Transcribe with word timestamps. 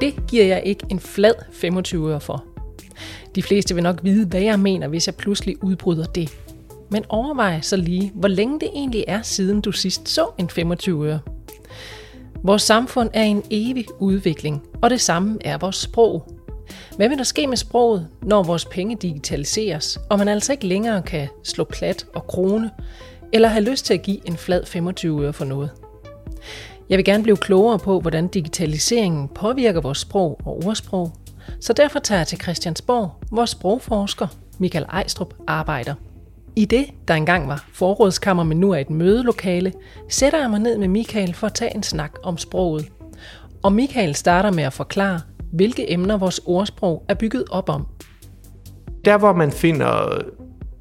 det 0.00 0.14
giver 0.28 0.44
jeg 0.44 0.62
ikke 0.64 0.86
en 0.88 1.00
flad 1.00 1.34
25 1.52 2.10
øre 2.10 2.20
for. 2.20 2.44
De 3.34 3.42
fleste 3.42 3.74
vil 3.74 3.82
nok 3.82 4.00
vide, 4.02 4.26
hvad 4.26 4.40
jeg 4.40 4.60
mener, 4.60 4.88
hvis 4.88 5.06
jeg 5.06 5.14
pludselig 5.14 5.64
udbryder 5.64 6.04
det. 6.04 6.38
Men 6.90 7.04
overvej 7.08 7.60
så 7.60 7.76
lige, 7.76 8.12
hvor 8.14 8.28
længe 8.28 8.60
det 8.60 8.68
egentlig 8.74 9.04
er, 9.08 9.22
siden 9.22 9.60
du 9.60 9.72
sidst 9.72 10.08
så 10.08 10.26
en 10.38 10.50
25 10.50 11.06
øre. 11.08 11.20
Vores 12.42 12.62
samfund 12.62 13.10
er 13.12 13.22
en 13.22 13.42
evig 13.50 13.86
udvikling, 13.98 14.62
og 14.82 14.90
det 14.90 15.00
samme 15.00 15.38
er 15.40 15.58
vores 15.58 15.76
sprog. 15.76 16.28
Hvad 16.96 17.08
vil 17.08 17.18
der 17.18 17.24
ske 17.24 17.46
med 17.46 17.56
sproget, 17.56 18.08
når 18.22 18.42
vores 18.42 18.64
penge 18.64 18.96
digitaliseres, 18.96 19.98
og 20.10 20.18
man 20.18 20.28
altså 20.28 20.52
ikke 20.52 20.66
længere 20.66 21.02
kan 21.02 21.28
slå 21.42 21.64
plat 21.64 22.06
og 22.14 22.26
krone, 22.26 22.70
eller 23.32 23.48
have 23.48 23.64
lyst 23.64 23.86
til 23.86 23.94
at 23.94 24.02
give 24.02 24.28
en 24.28 24.36
flad 24.36 24.66
25 24.66 25.24
øre 25.24 25.32
for 25.32 25.44
noget? 25.44 25.70
Jeg 26.88 26.96
vil 26.96 27.04
gerne 27.04 27.22
blive 27.22 27.36
klogere 27.36 27.78
på, 27.78 28.00
hvordan 28.00 28.28
digitaliseringen 28.28 29.28
påvirker 29.28 29.80
vores 29.80 29.98
sprog 29.98 30.40
og 30.44 30.62
ordsprog, 30.66 31.12
så 31.60 31.72
derfor 31.72 31.98
tager 31.98 32.18
jeg 32.18 32.26
til 32.26 32.40
Christiansborg, 32.40 33.12
hvor 33.30 33.44
sprogforsker 33.44 34.26
Michael 34.58 34.84
Ejstrup 34.88 35.34
arbejder. 35.46 35.94
I 36.56 36.64
det, 36.64 36.86
der 37.08 37.14
engang 37.14 37.48
var 37.48 37.64
forrådskammer, 37.72 38.44
men 38.44 38.60
nu 38.60 38.70
er 38.70 38.78
et 38.78 38.90
mødelokale, 38.90 39.72
sætter 40.08 40.40
jeg 40.40 40.50
mig 40.50 40.60
ned 40.60 40.78
med 40.78 40.88
Michael 40.88 41.34
for 41.34 41.46
at 41.46 41.54
tage 41.54 41.76
en 41.76 41.82
snak 41.82 42.12
om 42.22 42.38
sproget. 42.38 42.88
Og 43.62 43.72
Michael 43.72 44.14
starter 44.14 44.50
med 44.50 44.64
at 44.64 44.72
forklare, 44.72 45.20
hvilke 45.52 45.92
emner 45.92 46.16
vores 46.16 46.40
ordsprog 46.46 47.04
er 47.08 47.14
bygget 47.14 47.44
op 47.50 47.68
om. 47.68 47.86
Der, 49.04 49.18
hvor 49.18 49.32
man 49.32 49.52
finder 49.52 50.22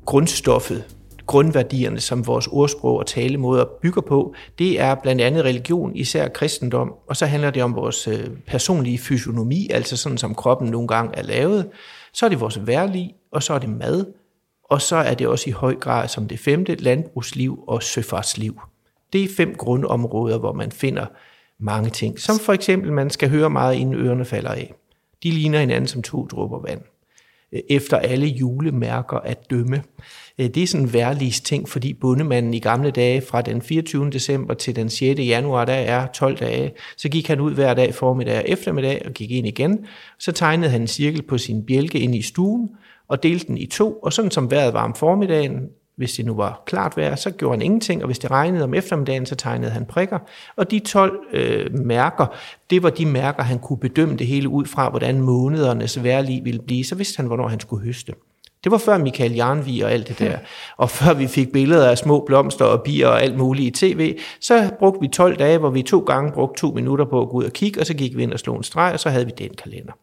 grundstoffet, 0.05 0.92
grundværdierne, 1.25 1.99
som 1.99 2.27
vores 2.27 2.47
ordsprog 2.47 2.97
og 2.97 3.05
talemåder 3.05 3.65
bygger 3.81 4.01
på, 4.01 4.35
det 4.59 4.79
er 4.79 4.95
blandt 4.95 5.21
andet 5.21 5.45
religion, 5.45 5.95
især 5.95 6.27
kristendom, 6.27 6.93
og 7.07 7.17
så 7.17 7.25
handler 7.25 7.51
det 7.51 7.63
om 7.63 7.75
vores 7.75 8.07
øh, 8.07 8.29
personlige 8.47 8.97
fysionomi, 8.97 9.67
altså 9.71 9.97
sådan 9.97 10.17
som 10.17 10.35
kroppen 10.35 10.69
nogle 10.69 10.87
gange 10.87 11.15
er 11.15 11.23
lavet. 11.23 11.69
Så 12.13 12.25
er 12.25 12.29
det 12.29 12.39
vores 12.39 12.67
værlig, 12.67 13.15
og 13.31 13.43
så 13.43 13.53
er 13.53 13.59
det 13.59 13.69
mad, 13.69 14.05
og 14.63 14.81
så 14.81 14.95
er 14.95 15.13
det 15.13 15.27
også 15.27 15.49
i 15.49 15.53
høj 15.53 15.75
grad 15.75 16.07
som 16.07 16.27
det 16.27 16.39
femte 16.39 16.75
landbrugsliv 16.75 17.63
og 17.67 17.83
søfartsliv. 17.83 18.61
Det 19.13 19.23
er 19.23 19.27
fem 19.37 19.55
grundområder, 19.55 20.37
hvor 20.37 20.53
man 20.53 20.71
finder 20.71 21.05
mange 21.59 21.89
ting. 21.89 22.19
Som 22.19 22.39
for 22.39 22.53
eksempel, 22.53 22.93
man 22.93 23.09
skal 23.09 23.29
høre 23.29 23.49
meget, 23.49 23.75
inden 23.75 23.95
ørerne 23.95 24.25
falder 24.25 24.51
af. 24.51 24.73
De 25.23 25.31
ligner 25.31 25.59
hinanden 25.59 25.87
som 25.87 26.01
to 26.01 26.27
dråber 26.27 26.59
vand. 26.59 26.81
Øh, 27.53 27.59
efter 27.69 27.97
alle 27.97 28.27
julemærker 28.27 29.17
at 29.17 29.49
dømme. 29.49 29.83
Øh, 30.39 30.47
det 30.47 30.63
er 30.63 30.67
sådan 30.67 30.85
en 30.85 30.93
værlis 30.93 31.41
ting, 31.41 31.69
fordi 31.69 31.93
bundemanden 31.93 32.53
i 32.53 32.59
gamle 32.59 32.91
dage, 32.91 33.21
fra 33.21 33.41
den 33.41 33.61
24. 33.61 34.09
december 34.09 34.53
til 34.53 34.75
den 34.75 34.89
6. 34.89 35.19
januar, 35.19 35.65
der 35.65 35.73
er 35.73 36.07
12 36.07 36.37
dage, 36.37 36.71
så 36.97 37.09
gik 37.09 37.27
han 37.27 37.39
ud 37.39 37.53
hver 37.53 37.73
dag 37.73 37.95
formiddag 37.95 38.37
og 38.37 38.43
eftermiddag 38.47 39.01
og 39.05 39.11
gik 39.11 39.31
ind 39.31 39.47
igen. 39.47 39.85
Så 40.19 40.31
tegnede 40.31 40.71
han 40.71 40.81
en 40.81 40.87
cirkel 40.87 41.21
på 41.21 41.37
sin 41.37 41.65
bjælke 41.65 41.99
ind 41.99 42.15
i 42.15 42.21
stuen, 42.21 42.69
og 43.07 43.23
delte 43.23 43.47
den 43.47 43.57
i 43.57 43.65
to, 43.65 43.93
og 43.93 44.13
sådan 44.13 44.31
som 44.31 44.51
vejret 44.51 44.73
var 44.73 44.83
om 44.83 44.95
formiddagen, 44.95 45.59
hvis 45.95 46.13
det 46.13 46.25
nu 46.25 46.33
var 46.33 46.63
klart 46.65 46.97
vejr, 46.97 47.15
så 47.15 47.31
gjorde 47.31 47.53
han 47.53 47.61
ingenting, 47.61 48.01
og 48.01 48.05
hvis 48.05 48.19
det 48.19 48.31
regnede 48.31 48.63
om 48.63 48.73
eftermiddagen, 48.73 49.25
så 49.25 49.35
tegnede 49.35 49.71
han 49.71 49.85
prikker. 49.85 50.19
Og 50.55 50.71
de 50.71 50.79
12 50.79 51.19
øh, 51.33 51.73
mærker, 51.73 52.25
det 52.69 52.83
var 52.83 52.89
de 52.89 53.05
mærker, 53.05 53.43
han 53.43 53.59
kunne 53.59 53.79
bedømme 53.79 54.17
det 54.17 54.27
hele 54.27 54.49
ud 54.49 54.65
fra, 54.65 54.89
hvordan 54.89 55.21
månedernes 55.21 56.03
vejrlig 56.03 56.41
ville 56.43 56.61
blive. 56.61 56.83
Så 56.83 56.95
vidste 56.95 57.17
han, 57.17 57.25
hvornår 57.25 57.47
han 57.47 57.59
skulle 57.59 57.85
høste. 57.85 58.13
Det 58.63 58.71
var 58.71 58.77
før 58.77 58.97
Michael 58.97 59.33
Jarnvig 59.33 59.85
og 59.85 59.91
alt 59.91 60.07
det 60.07 60.19
der. 60.19 60.37
Og 60.77 60.89
før 60.89 61.13
vi 61.13 61.27
fik 61.27 61.51
billeder 61.51 61.89
af 61.89 61.97
små 61.97 62.23
blomster 62.25 62.65
og 62.65 62.83
bier 62.83 63.07
og 63.07 63.23
alt 63.23 63.37
muligt 63.37 63.83
i 63.83 63.85
tv, 63.85 64.17
så 64.39 64.71
brugte 64.79 65.01
vi 65.01 65.07
12 65.07 65.35
dage, 65.35 65.57
hvor 65.57 65.69
vi 65.69 65.81
to 65.81 65.99
gange 65.99 66.31
brugte 66.31 66.61
to 66.61 66.71
minutter 66.71 67.05
på 67.05 67.21
at 67.21 67.29
gå 67.29 67.37
ud 67.37 67.43
og 67.43 67.53
kigge, 67.53 67.79
og 67.79 67.85
så 67.85 67.93
gik 67.93 68.17
vi 68.17 68.23
ind 68.23 68.33
og 68.33 68.39
slog 68.39 68.57
en 68.57 68.63
streg, 68.63 68.93
og 68.93 68.99
så 68.99 69.09
havde 69.09 69.25
vi 69.25 69.31
den 69.37 69.49
kalender. 69.63 69.93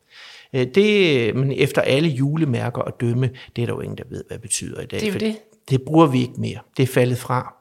Øh, 0.55 0.67
det, 0.75 1.35
men 1.35 1.53
efter 1.53 1.83
alle 1.83 2.09
julemærker 2.09 2.83
og 2.83 3.01
dømme, 3.01 3.31
det 3.57 3.63
er 3.63 3.67
der 3.67 3.75
jo 3.75 3.81
ingen, 3.81 3.99
der 3.99 4.05
ved, 4.11 4.25
hvad 4.29 4.35
det 4.35 4.43
betyder 4.43 4.81
i 4.81 4.87
dag. 4.87 5.01
Det 5.01 5.09
er 5.09 5.13
jo 5.13 5.19
det. 5.19 5.37
Det 5.71 5.83
bruger 5.83 6.07
vi 6.07 6.21
ikke 6.21 6.41
mere. 6.41 6.59
Det 6.77 6.83
er 6.83 6.87
faldet 6.87 7.19
fra. 7.19 7.55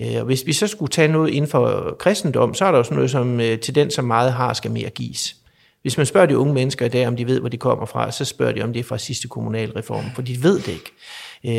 Øh, 0.00 0.16
og 0.18 0.24
hvis 0.24 0.46
vi 0.46 0.52
så 0.52 0.66
skulle 0.66 0.90
tage 0.90 1.08
noget 1.08 1.30
inden 1.30 1.50
for 1.50 1.96
kristendom, 1.98 2.54
så 2.54 2.64
er 2.64 2.70
der 2.70 2.78
jo 2.78 2.84
sådan 2.84 2.96
noget 2.96 3.10
som, 3.10 3.40
øh, 3.40 3.58
til 3.58 3.74
den, 3.74 3.90
som 3.90 4.04
meget 4.04 4.32
har, 4.32 4.52
skal 4.52 4.70
mere 4.70 4.90
gives. 4.90 5.36
Hvis 5.82 5.96
man 5.96 6.06
spørger 6.06 6.26
de 6.26 6.38
unge 6.38 6.54
mennesker 6.54 6.86
i 6.86 6.88
dag, 6.88 7.06
om 7.06 7.16
de 7.16 7.26
ved, 7.26 7.40
hvor 7.40 7.48
de 7.48 7.56
kommer 7.56 7.86
fra, 7.86 8.10
så 8.10 8.24
spørger 8.24 8.52
de, 8.52 8.62
om 8.62 8.72
det 8.72 8.80
er 8.80 8.84
fra 8.84 8.98
sidste 8.98 9.28
kommunalreform, 9.28 10.04
for 10.14 10.22
de 10.22 10.42
ved 10.42 10.60
det 10.60 10.68
ikke. 10.68 10.92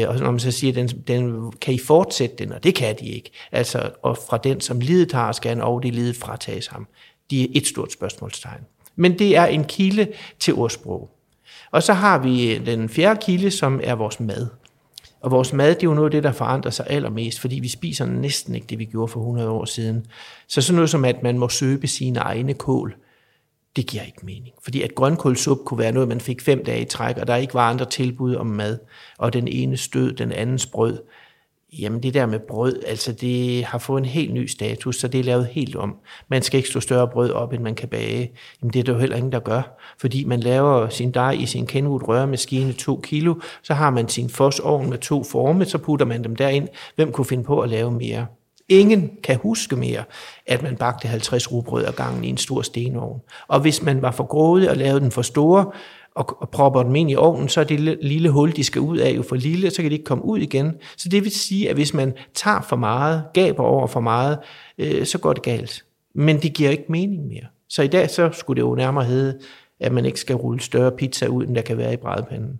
Øh, 0.04 0.10
og 0.10 0.20
når 0.20 0.32
man 0.32 0.40
så 0.40 0.52
siger, 0.52 0.74
den, 0.74 0.88
den, 0.88 1.52
kan 1.52 1.74
I 1.74 1.80
fortsætte 1.80 2.36
den? 2.36 2.52
Og 2.52 2.64
det 2.64 2.76
kan 2.76 2.96
de 3.00 3.06
ikke. 3.06 3.32
Altså, 3.52 3.90
og 4.04 4.18
fra 4.30 4.38
den, 4.38 4.62
som 4.62 4.80
lidet 4.80 5.12
har, 5.12 5.32
skal 5.32 5.50
han 5.50 5.62
og 5.62 5.84
det 5.84 5.94
lidet 5.94 6.16
fratages 6.16 6.68
ham. 6.68 6.88
De 7.32 7.44
er 7.44 7.48
et 7.54 7.68
stort 7.68 7.92
spørgsmålstegn. 7.92 8.62
Men 8.96 9.20
det 9.20 9.38
er 9.38 9.46
en 9.46 9.64
kilde 9.64 10.08
til 10.40 10.54
ordsprog. 10.54 11.10
Og 11.72 11.84
så 11.84 11.94
har 11.94 12.18
vi 12.20 12.58
den 12.58 12.90
fjerde 12.90 13.20
kilde, 13.26 13.52
som 13.52 13.80
er 13.84 13.96
vores 13.96 14.20
mad. 14.20 14.48
Og 15.24 15.32
vores 15.32 15.54
mad, 15.54 15.70
det 15.70 15.84
er 15.84 15.88
jo 15.88 15.94
noget 15.94 16.08
af 16.08 16.12
det, 16.12 16.24
der 16.24 16.32
forandrer 16.32 16.72
sig 16.72 16.86
allermest, 16.90 17.40
fordi 17.40 17.60
vi 17.60 17.68
spiser 17.68 18.06
næsten 18.06 18.56
ikke 18.56 18.68
det, 18.68 18.80
vi 18.80 18.86
gjorde 18.86 19.12
for 19.12 19.20
100 19.20 19.50
år 19.50 19.66
siden. 19.66 20.06
Så 20.48 20.62
sådan 20.62 20.76
noget 20.76 20.90
som, 20.90 21.06
at 21.06 21.24
man 21.24 21.38
må 21.38 21.50
søbe 21.50 21.88
sine 21.88 22.20
egne 22.20 22.54
kål, 22.54 22.96
det 23.76 23.88
giver 23.88 24.04
ikke 24.04 24.26
mening. 24.26 24.56
Fordi 24.64 24.82
at 24.82 24.96
grønkålsup 24.96 25.58
kunne 25.66 25.78
være 25.78 25.92
noget, 25.92 26.10
man 26.10 26.22
fik 26.22 26.42
fem 26.42 26.66
dage 26.66 26.82
i 26.82 26.86
træk, 26.86 27.18
og 27.18 27.28
der 27.28 27.36
ikke 27.36 27.54
var 27.54 27.70
andre 27.70 27.86
tilbud 27.86 28.36
om 28.36 28.48
mad, 28.48 28.80
og 29.18 29.34
den 29.34 29.48
ene 29.48 29.78
stød, 29.78 30.14
den 30.14 30.32
andens 30.32 30.66
brød. 30.66 31.00
Jamen 31.80 32.04
det 32.04 32.14
der 32.14 32.26
med 32.26 32.40
brød, 32.40 32.84
altså 32.88 33.12
det 33.12 33.64
har 33.66 33.78
fået 33.78 34.00
en 34.00 34.06
helt 34.06 34.34
ny 34.34 34.48
status, 34.48 34.96
så 34.96 35.08
det 35.08 35.20
er 35.20 35.24
lavet 35.24 35.46
helt 35.46 35.76
om. 35.76 35.96
Man 36.30 36.42
skal 36.42 36.58
ikke 36.58 36.70
stå 36.70 36.80
større 36.80 37.08
brød 37.08 37.32
op, 37.32 37.54
end 37.54 37.64
man 37.64 37.76
kan 37.76 37.90
bage. 37.90 38.32
Jamen 38.62 38.74
det 38.74 38.80
er 38.80 38.84
der 38.84 38.94
jo 38.94 39.00
heller 39.00 39.16
ingen, 39.16 39.32
der 39.32 39.40
gør. 39.40 39.78
Fordi 40.00 40.24
man 40.24 40.40
laver 40.40 40.90
sin 40.90 41.12
dej 41.12 41.32
i 41.32 41.46
sin 41.46 41.68
Kenwood 41.68 42.08
røremaskine 42.08 42.74
2 42.74 43.00
kilo, 43.04 43.36
så 43.64 43.74
har 43.74 43.90
man 43.90 44.10
sin 44.10 44.30
fosovn 44.30 44.90
med 44.90 44.98
to 44.98 45.24
forme, 45.24 45.66
så 45.66 45.78
putter 45.78 46.06
man 46.06 46.24
dem 46.24 46.36
derind. 46.36 46.68
Hvem 46.96 47.12
kunne 47.12 47.26
finde 47.26 47.44
på 47.44 47.60
at 47.60 47.70
lave 47.70 47.92
mere? 47.92 48.26
Ingen 48.70 49.12
kan 49.24 49.38
huske 49.38 49.76
mere, 49.76 50.04
at 50.48 50.64
man 50.64 50.76
bagte 50.76 51.08
50 51.08 51.52
rugbrød 51.52 51.86
ad 51.86 51.94
gangen 51.94 52.24
i 52.24 52.30
en 52.30 52.38
stor 52.38 52.62
stenovn. 52.62 53.20
Og 53.48 53.60
hvis 53.60 53.82
man 53.82 54.02
var 54.02 54.12
for 54.12 54.24
grådig 54.24 54.70
og 54.70 54.78
lavede 54.78 55.00
den 55.00 55.12
for 55.12 55.22
store, 55.22 55.72
og, 56.16 56.38
og 56.42 56.50
propper 56.50 56.84
dem 56.84 56.96
ind 56.96 57.12
i 57.12 57.16
ovnen, 57.16 57.50
så 57.50 57.60
er 57.60 57.64
det 57.64 57.80
lille 58.02 58.30
hul, 58.30 58.56
de 58.56 58.64
skal 58.64 58.82
ud 58.82 58.98
af, 58.98 59.12
jo 59.16 59.24
for 59.24 59.36
lille, 59.36 59.70
så 59.70 59.82
kan 59.82 59.92
de 59.92 59.96
ikke 59.96 60.06
komme 60.06 60.26
ud 60.26 60.40
igen. 60.40 60.76
Så 60.98 61.10
det 61.10 61.24
vil 61.24 61.32
sige, 61.32 61.70
at 61.70 61.76
hvis 61.76 61.94
man 61.94 62.14
tager 62.34 62.62
for 62.62 62.76
meget, 62.76 63.24
gaber 63.34 63.64
over 63.64 63.88
for 63.88 64.00
meget, 64.00 64.38
øh, 64.78 65.06
så 65.06 65.18
går 65.18 65.34
det 65.34 65.44
galt. 65.44 65.86
Men 66.16 66.42
det 66.42 66.54
giver 66.54 66.70
ikke 66.70 66.86
mening 66.90 67.28
mere. 67.28 67.46
Så 67.70 67.82
i 67.82 67.88
dag 67.88 68.10
så 68.10 68.30
skulle 68.34 68.62
det 68.62 68.68
jo 68.68 68.76
nærmere 68.76 69.06
hedde, 69.06 69.40
at 69.80 69.92
man 69.92 70.06
ikke 70.06 70.20
skal 70.20 70.36
rulle 70.36 70.62
større 70.62 70.92
pizza 70.92 71.28
ud, 71.28 71.46
end 71.46 71.56
der 71.56 71.62
kan 71.62 71.78
være 71.78 71.94
i 71.94 71.98
brædepanden. 71.98 72.60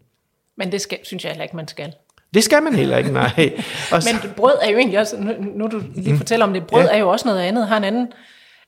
Men 0.58 0.72
det 0.72 0.82
skal, 0.82 0.98
synes 1.04 1.24
jeg 1.24 1.32
heller 1.32 1.44
ikke, 1.44 1.56
man 1.56 1.68
skal. 1.68 1.94
Det 2.34 2.44
skal 2.44 2.64
man 2.64 2.76
heller 2.76 2.98
ikke, 2.98 3.12
nej. 3.12 3.54
Og 3.94 4.04
så, 4.04 4.10
Men 4.24 4.32
brød 4.36 4.54
er 4.62 4.70
jo 4.70 4.78
egentlig 4.78 5.00
også, 5.00 5.18
nu, 5.20 5.32
nu 5.56 5.68
du 5.68 5.82
lige 5.96 6.18
fortæller 6.18 6.46
om 6.46 6.54
det, 6.54 6.68
brød 6.68 6.84
ja. 6.84 6.94
er 6.94 6.98
jo 6.98 7.10
også 7.10 7.28
noget 7.28 7.42
andet, 7.42 7.68
har 7.68 7.78
en 7.78 7.84
anden 7.84 8.08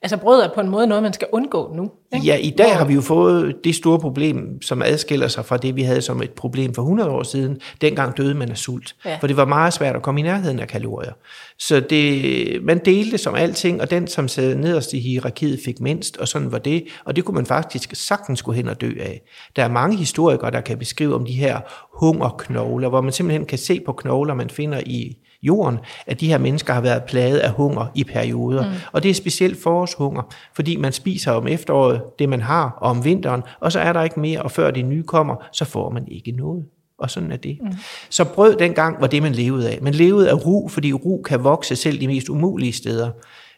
Altså 0.06 0.18
brød 0.18 0.42
er 0.42 0.50
på 0.56 0.62
en 0.62 0.70
måde 0.70 0.88
noget, 0.88 1.04
man 1.04 1.14
skal 1.14 1.28
undgå 1.32 1.74
nu. 1.76 1.92
Ikke? 2.14 2.26
Ja, 2.26 2.36
i 2.36 2.50
dag 2.50 2.68
Hvor... 2.68 2.76
har 2.76 2.86
vi 2.86 2.94
jo 2.94 3.02
fået 3.02 3.56
det 3.64 3.76
store 3.76 4.00
problem, 4.00 4.62
som 4.62 4.82
adskiller 4.82 5.28
sig 5.28 5.46
fra 5.46 5.58
det, 5.58 5.76
vi 5.76 5.82
havde 5.82 6.02
som 6.02 6.22
et 6.22 6.32
problem 6.32 6.74
for 6.74 6.82
100 6.82 7.10
år 7.10 7.24
siden. 7.24 7.60
Dengang 7.82 8.18
døde 8.18 8.34
man 8.34 8.52
af 8.52 8.58
sult, 8.58 8.96
ja. 9.06 9.18
for 9.18 9.28
det 9.28 9.38
var 9.38 9.46
meget 9.46 9.74
svært 9.74 9.96
at 9.96 10.02
komme 10.02 10.20
i 10.20 10.24
nærheden 10.24 10.60
af 10.60 10.68
kalorier. 10.68 11.12
Så 11.60 11.80
det, 11.80 12.64
man 12.64 12.82
delte 12.86 13.18
som 13.18 13.36
alting, 13.36 13.82
og 13.82 13.92
den, 13.92 14.08
som 14.08 14.28
sad 14.28 14.56
nederst 14.56 14.94
i 14.94 15.00
hierarkiet, 15.00 15.60
fik 15.66 15.80
mindst, 15.80 16.18
og 16.18 16.28
sådan 16.28 16.52
var 16.52 16.60
det. 16.60 16.84
Og 17.06 17.16
det 17.16 17.26
kunne 17.26 17.36
man 17.36 17.46
faktisk 17.46 17.96
sagtens 17.96 18.42
gå 18.42 18.52
hen 18.52 18.68
og 18.68 18.82
dø 18.82 18.92
af. 19.00 19.22
Der 19.56 19.64
er 19.64 19.70
mange 19.70 19.98
historikere, 19.98 20.52
der 20.52 20.62
kan 20.62 20.78
beskrive 20.78 21.16
om 21.16 21.26
de 21.26 21.34
her 21.34 21.60
hungerknogler, 22.00 22.90
hvor 22.90 23.02
man 23.02 23.12
simpelthen 23.12 23.46
kan 23.46 23.58
se 23.58 23.80
på 23.86 23.94
knogler, 23.94 24.34
man 24.34 24.50
finder 24.50 24.82
i 24.86 25.18
jorden, 25.46 25.80
at 26.08 26.20
de 26.20 26.28
her 26.28 26.38
mennesker 26.38 26.74
har 26.74 26.82
været 26.82 27.04
plaget 27.04 27.38
af 27.38 27.52
hunger 27.52 27.86
i 27.96 28.04
perioder. 28.04 28.70
Mm. 28.70 28.76
Og 28.92 29.04
det 29.04 29.10
er 29.10 29.14
specielt 29.14 29.64
forårshunger, 29.64 30.34
fordi 30.56 30.76
man 30.76 30.92
spiser 30.92 31.32
om 31.32 31.48
efteråret 31.48 32.02
det, 32.20 32.30
man 32.30 32.42
har, 32.42 32.78
og 32.82 32.90
om 32.90 33.06
vinteren, 33.06 33.44
og 33.60 33.72
så 33.72 33.80
er 33.80 33.94
der 33.94 34.04
ikke 34.04 34.20
mere, 34.20 34.42
og 34.42 34.52
før 34.52 34.72
det 34.72 34.86
nye 34.86 35.04
kommer, 35.04 35.36
så 35.52 35.66
får 35.66 35.90
man 35.90 36.08
ikke 36.08 36.32
noget. 36.32 36.66
Og 36.98 37.12
sådan 37.12 37.32
er 37.32 37.38
det. 37.38 37.58
Mm. 37.62 37.72
Så 38.10 38.26
brød 38.26 38.56
dengang 38.56 39.02
var 39.02 39.08
det, 39.08 39.22
man 39.22 39.32
levede 39.32 39.70
af. 39.70 39.80
Man 39.82 39.94
levede 39.94 40.30
af 40.30 40.46
ru, 40.46 40.68
fordi 40.68 40.94
ru 40.94 41.22
kan 41.22 41.44
vokse 41.44 41.76
selv 41.76 42.02
de 42.02 42.08
mest 42.08 42.30
umulige 42.30 42.74
steder. 42.74 43.10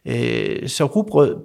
Øh, 0.05 0.69
så 0.69 0.85
rugbrød 0.85 1.35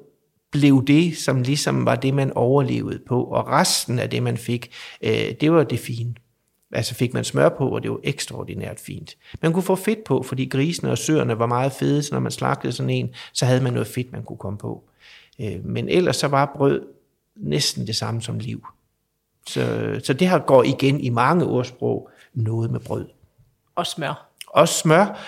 blev 0.52 0.84
det, 0.86 1.16
som 1.16 1.42
ligesom 1.42 1.86
var 1.86 1.94
det, 1.94 2.14
man 2.14 2.32
overlevede 2.32 2.98
på, 3.08 3.24
og 3.24 3.48
resten 3.48 3.98
af 3.98 4.10
det, 4.10 4.22
man 4.22 4.36
fik, 4.36 4.70
øh, 5.04 5.32
det 5.40 5.52
var 5.52 5.64
det 5.64 5.78
fine. 5.78 6.14
Altså 6.72 6.94
fik 6.94 7.14
man 7.14 7.24
smør 7.24 7.48
på, 7.48 7.68
og 7.68 7.82
det 7.82 7.90
var 7.90 8.00
ekstraordinært 8.02 8.80
fint. 8.80 9.16
Man 9.42 9.52
kunne 9.52 9.62
få 9.62 9.76
fedt 9.76 10.04
på, 10.04 10.22
fordi 10.22 10.44
grisene 10.44 10.90
og 10.90 10.98
søerne 10.98 11.38
var 11.38 11.46
meget 11.46 11.72
fede, 11.72 12.02
så 12.02 12.14
når 12.14 12.20
man 12.20 12.32
slagtede 12.32 12.72
sådan 12.72 12.90
en, 12.90 13.14
så 13.32 13.46
havde 13.46 13.60
man 13.60 13.72
noget 13.72 13.88
fedt, 13.88 14.12
man 14.12 14.22
kunne 14.22 14.36
komme 14.36 14.58
på. 14.58 14.84
Øh, 15.40 15.64
men 15.64 15.88
ellers 15.88 16.16
så 16.16 16.28
var 16.28 16.52
brød 16.56 16.82
næsten 17.36 17.86
det 17.86 17.96
samme 17.96 18.22
som 18.22 18.38
liv. 18.38 18.66
Så, 19.46 19.94
så 20.04 20.12
det 20.12 20.28
her 20.28 20.38
går 20.38 20.62
igen 20.62 21.00
i 21.00 21.08
mange 21.08 21.44
ordsprog, 21.44 22.10
noget 22.34 22.70
med 22.70 22.80
brød. 22.80 23.06
Og 23.74 23.86
smør. 23.86 24.28
Og 24.46 24.68
smør. 24.68 25.18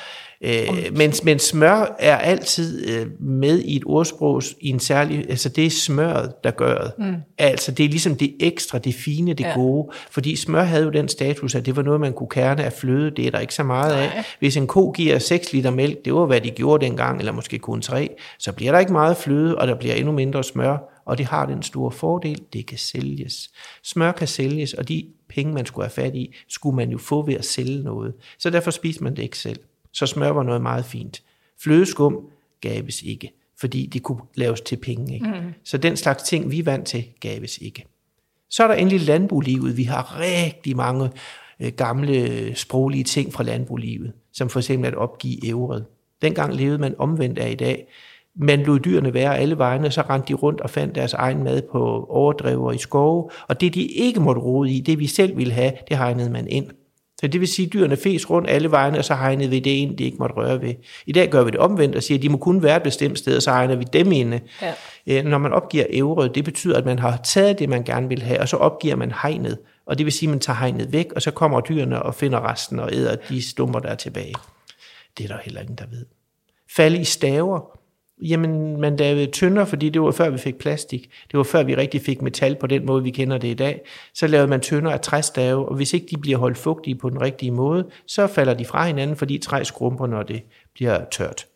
Øh, 0.42 0.96
men, 0.96 1.12
men 1.24 1.38
smør 1.38 1.96
er 1.98 2.16
altid 2.16 2.90
øh, 2.90 3.06
med 3.20 3.60
i 3.60 3.76
et 3.76 3.82
ordsprog 3.86 4.42
i 4.60 4.68
en 4.68 4.80
særlig, 4.80 5.30
altså 5.30 5.48
det 5.48 5.66
er 5.66 5.70
smøret, 5.70 6.32
der 6.44 6.50
gør 6.50 6.78
det. 6.78 6.92
Mm. 6.98 7.14
Altså 7.38 7.72
det 7.72 7.84
er 7.84 7.88
ligesom 7.88 8.16
det 8.16 8.34
ekstra, 8.40 8.78
det 8.78 8.94
fine, 8.94 9.32
det 9.32 9.44
ja. 9.44 9.54
gode. 9.54 9.92
Fordi 10.10 10.36
smør 10.36 10.62
havde 10.62 10.84
jo 10.84 10.90
den 10.90 11.08
status, 11.08 11.54
at 11.54 11.66
det 11.66 11.76
var 11.76 11.82
noget, 11.82 12.00
man 12.00 12.12
kunne 12.12 12.28
kerne 12.28 12.64
af 12.64 12.72
fløde. 12.72 13.10
Det 13.10 13.26
er 13.26 13.30
der 13.30 13.38
ikke 13.38 13.54
så 13.54 13.62
meget 13.62 13.94
Nej. 13.94 14.04
af. 14.04 14.24
Hvis 14.38 14.56
en 14.56 14.66
ko 14.66 14.90
giver 14.90 15.18
6 15.18 15.52
liter 15.52 15.70
mælk, 15.70 16.04
det 16.04 16.14
var 16.14 16.26
hvad 16.26 16.40
de 16.40 16.50
gjorde 16.50 16.84
dengang, 16.86 17.18
eller 17.18 17.32
måske 17.32 17.58
kun 17.58 17.80
3, 17.80 18.08
så 18.38 18.52
bliver 18.52 18.72
der 18.72 18.78
ikke 18.78 18.92
meget 18.92 19.16
fløde, 19.16 19.58
og 19.58 19.66
der 19.66 19.74
bliver 19.74 19.94
endnu 19.94 20.12
mindre 20.12 20.44
smør. 20.44 20.76
Og 21.06 21.18
det 21.18 21.26
har 21.26 21.46
den 21.46 21.62
store 21.62 21.90
fordel, 21.90 22.40
det 22.52 22.66
kan 22.66 22.78
sælges. 22.78 23.50
Smør 23.82 24.12
kan 24.12 24.28
sælges, 24.28 24.74
og 24.74 24.88
de 24.88 25.06
penge, 25.28 25.54
man 25.54 25.66
skulle 25.66 25.84
have 25.84 25.92
fat 25.92 26.14
i, 26.14 26.34
skulle 26.48 26.76
man 26.76 26.90
jo 26.90 26.98
få 26.98 27.26
ved 27.26 27.34
at 27.34 27.44
sælge 27.44 27.82
noget. 27.82 28.14
Så 28.38 28.50
derfor 28.50 28.70
spiser 28.70 29.02
man 29.02 29.16
det 29.16 29.22
ikke 29.22 29.38
selv 29.38 29.58
så 29.94 30.06
smør 30.06 30.30
var 30.30 30.42
noget 30.42 30.62
meget 30.62 30.84
fint. 30.84 31.22
Flødeskum 31.62 32.20
gaves 32.60 33.02
ikke, 33.02 33.32
fordi 33.60 33.86
det 33.86 34.02
kunne 34.02 34.20
laves 34.34 34.60
til 34.60 34.76
penge. 34.76 35.14
Ikke? 35.14 35.26
Mm. 35.26 35.54
Så 35.64 35.78
den 35.78 35.96
slags 35.96 36.22
ting, 36.22 36.50
vi 36.50 36.58
er 36.58 36.64
vant 36.64 36.86
til, 36.86 37.04
gaves 37.20 37.58
ikke. 37.58 37.86
Så 38.50 38.62
er 38.62 38.68
der 38.68 38.74
endelig 38.74 39.00
landbruglivet. 39.00 39.76
Vi 39.76 39.82
har 39.82 40.20
rigtig 40.20 40.76
mange 40.76 41.10
øh, 41.60 41.72
gamle 41.72 42.54
sproglige 42.54 43.04
ting 43.04 43.32
fra 43.32 43.42
landbruglivet, 43.42 44.12
som 44.32 44.48
for 44.48 44.58
eksempel 44.58 44.88
at 44.88 44.94
opgive 44.94 45.46
ævret. 45.46 45.84
Dengang 46.22 46.54
levede 46.54 46.78
man 46.78 46.94
omvendt 46.98 47.38
af 47.38 47.50
i 47.50 47.54
dag. 47.54 47.86
Man 48.36 48.62
lod 48.62 48.78
dyrene 48.78 49.14
være 49.14 49.38
alle 49.38 49.58
vegne, 49.58 49.90
så 49.90 50.02
rendte 50.02 50.28
de 50.28 50.34
rundt 50.34 50.60
og 50.60 50.70
fandt 50.70 50.94
deres 50.94 51.12
egen 51.12 51.44
mad 51.44 51.62
på 51.72 52.06
overdrev 52.10 52.62
og 52.62 52.74
i 52.74 52.78
skove. 52.78 53.30
Og 53.48 53.60
det, 53.60 53.74
de 53.74 53.82
ikke 53.82 54.20
måtte 54.20 54.40
rode 54.40 54.70
i, 54.70 54.80
det 54.80 54.98
vi 54.98 55.06
selv 55.06 55.36
ville 55.36 55.52
have, 55.52 55.72
det 55.88 55.98
hegnede 55.98 56.30
man 56.30 56.48
ind. 56.48 56.66
Så 57.20 57.26
det 57.26 57.40
vil 57.40 57.48
sige, 57.48 57.66
at 57.66 57.72
dyrene 57.72 57.96
fes 57.96 58.30
rundt 58.30 58.50
alle 58.50 58.70
vegne, 58.70 58.98
og 58.98 59.04
så 59.04 59.14
hegnede 59.14 59.50
vi 59.50 59.60
det 59.60 59.70
ind, 59.70 59.98
de 59.98 60.04
ikke 60.04 60.16
måtte 60.16 60.34
røre 60.34 60.62
ved. 60.62 60.74
I 61.06 61.12
dag 61.12 61.30
gør 61.30 61.44
vi 61.44 61.50
det 61.50 61.60
omvendt 61.60 61.96
og 61.96 62.02
siger, 62.02 62.18
at 62.18 62.22
de 62.22 62.28
må 62.28 62.38
kun 62.38 62.62
være 62.62 62.76
et 62.76 62.82
bestemt 62.82 63.18
sted, 63.18 63.36
og 63.36 63.42
så 63.42 63.50
hegner 63.50 63.76
vi 63.76 63.84
dem 63.92 64.12
inde. 64.12 64.40
Ja. 64.62 64.74
Øh, 65.06 65.24
når 65.24 65.38
man 65.38 65.52
opgiver 65.52 65.84
ævret, 65.90 66.34
det 66.34 66.44
betyder, 66.44 66.76
at 66.76 66.84
man 66.84 66.98
har 66.98 67.16
taget 67.16 67.58
det, 67.58 67.68
man 67.68 67.84
gerne 67.84 68.08
vil 68.08 68.22
have, 68.22 68.40
og 68.40 68.48
så 68.48 68.56
opgiver 68.56 68.96
man 68.96 69.12
hegnet. 69.22 69.58
Og 69.86 69.98
det 69.98 70.06
vil 70.06 70.12
sige, 70.12 70.28
at 70.28 70.30
man 70.30 70.40
tager 70.40 70.56
hegnet 70.56 70.92
væk, 70.92 71.12
og 71.12 71.22
så 71.22 71.30
kommer 71.30 71.60
dyrene 71.60 72.02
og 72.02 72.14
finder 72.14 72.50
resten 72.50 72.78
og 72.80 72.92
æder 72.92 73.16
de 73.28 73.48
stumper, 73.50 73.78
der 73.78 73.88
er 73.88 73.94
tilbage. 73.94 74.34
Det 75.18 75.24
er 75.24 75.28
der 75.28 75.38
heller 75.44 75.60
ingen, 75.60 75.76
der 75.76 75.86
ved. 75.90 76.06
Falde 76.76 76.98
i 76.98 77.04
staver. 77.04 77.78
Jamen, 78.22 78.80
man 78.80 78.96
lavede 78.96 79.26
tønder, 79.26 79.64
fordi 79.64 79.88
det 79.88 80.02
var 80.02 80.10
før 80.10 80.30
vi 80.30 80.38
fik 80.38 80.58
plastik. 80.58 81.10
Det 81.30 81.36
var 81.38 81.42
før 81.42 81.62
vi 81.62 81.74
rigtig 81.74 82.00
fik 82.00 82.22
metal 82.22 82.56
på 82.56 82.66
den 82.66 82.86
måde, 82.86 83.02
vi 83.02 83.10
kender 83.10 83.38
det 83.38 83.48
i 83.48 83.54
dag. 83.54 83.80
Så 84.14 84.26
lavede 84.26 84.48
man 84.48 84.60
tynder 84.60 84.90
af 84.90 85.00
træstave, 85.00 85.68
og 85.68 85.76
hvis 85.76 85.92
ikke 85.94 86.06
de 86.10 86.16
bliver 86.16 86.38
holdt 86.38 86.58
fugtige 86.58 86.94
på 86.94 87.10
den 87.10 87.20
rigtige 87.20 87.50
måde, 87.50 87.88
så 88.06 88.26
falder 88.26 88.54
de 88.54 88.64
fra 88.64 88.86
hinanden, 88.86 89.16
fordi 89.16 89.38
træ 89.38 89.64
skrumper, 89.64 90.06
når 90.06 90.22
det 90.22 90.42
bliver 90.74 91.04
tørt. 91.10 91.46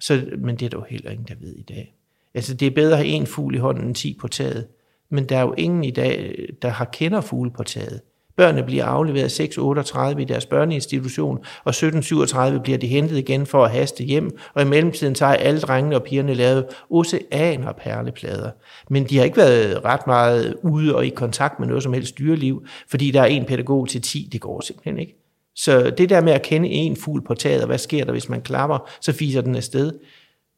Så, 0.00 0.26
men 0.38 0.56
det 0.56 0.66
er 0.66 0.70
der 0.70 0.78
jo 0.78 0.84
heller 0.88 1.10
ingen, 1.10 1.26
der 1.28 1.34
ved 1.40 1.56
i 1.56 1.62
dag. 1.62 1.94
Altså, 2.34 2.54
det 2.54 2.66
er 2.66 2.70
bedre 2.70 2.92
at 2.92 2.96
have 2.96 3.08
en 3.08 3.26
fugl 3.26 3.54
i 3.54 3.58
hånden 3.58 3.84
end 3.84 3.94
10 3.94 4.16
på 4.20 4.28
taget. 4.28 4.66
Men 5.10 5.24
der 5.24 5.36
er 5.36 5.42
jo 5.42 5.54
ingen 5.58 5.84
i 5.84 5.90
dag, 5.90 6.36
der 6.62 6.68
har 6.68 6.84
kender 6.84 7.20
fugle 7.20 7.50
på 7.50 7.62
taget. 7.62 8.00
Børnene 8.36 8.62
bliver 8.62 8.84
afleveret 8.84 9.40
6.38 9.40 10.18
i 10.18 10.24
deres 10.24 10.46
børneinstitution, 10.46 11.38
og 11.64 11.74
17.37 11.74 12.58
bliver 12.58 12.78
de 12.78 12.86
hentet 12.86 13.18
igen 13.18 13.46
for 13.46 13.64
at 13.64 13.70
haste 13.70 14.04
hjem, 14.04 14.38
og 14.54 14.62
i 14.62 14.64
mellemtiden 14.64 15.14
tager 15.14 15.32
alle 15.32 15.60
drengene 15.60 15.96
og 15.96 16.02
pigerne 16.02 16.34
lavet 16.34 16.66
oceaner 16.90 17.72
perleplader. 17.72 18.50
Men 18.90 19.04
de 19.04 19.16
har 19.16 19.24
ikke 19.24 19.36
været 19.36 19.84
ret 19.84 20.06
meget 20.06 20.56
ude 20.62 20.96
og 20.96 21.06
i 21.06 21.08
kontakt 21.08 21.60
med 21.60 21.68
noget 21.68 21.82
som 21.82 21.92
helst 21.92 22.18
dyreliv, 22.18 22.66
fordi 22.88 23.10
der 23.10 23.20
er 23.20 23.26
en 23.26 23.44
pædagog 23.44 23.88
til 23.88 24.02
10, 24.02 24.28
det 24.32 24.40
går 24.40 24.60
simpelthen 24.60 24.98
ikke. 24.98 25.16
Så 25.56 25.90
det 25.98 26.08
der 26.08 26.20
med 26.20 26.32
at 26.32 26.42
kende 26.42 26.68
en 26.68 26.96
fugl 26.96 27.24
på 27.24 27.34
taget, 27.34 27.60
og 27.60 27.66
hvad 27.66 27.78
sker 27.78 28.04
der, 28.04 28.12
hvis 28.12 28.28
man 28.28 28.42
klapper, 28.42 28.90
så 29.00 29.12
fiser 29.12 29.40
den 29.40 29.56
afsted. 29.56 29.92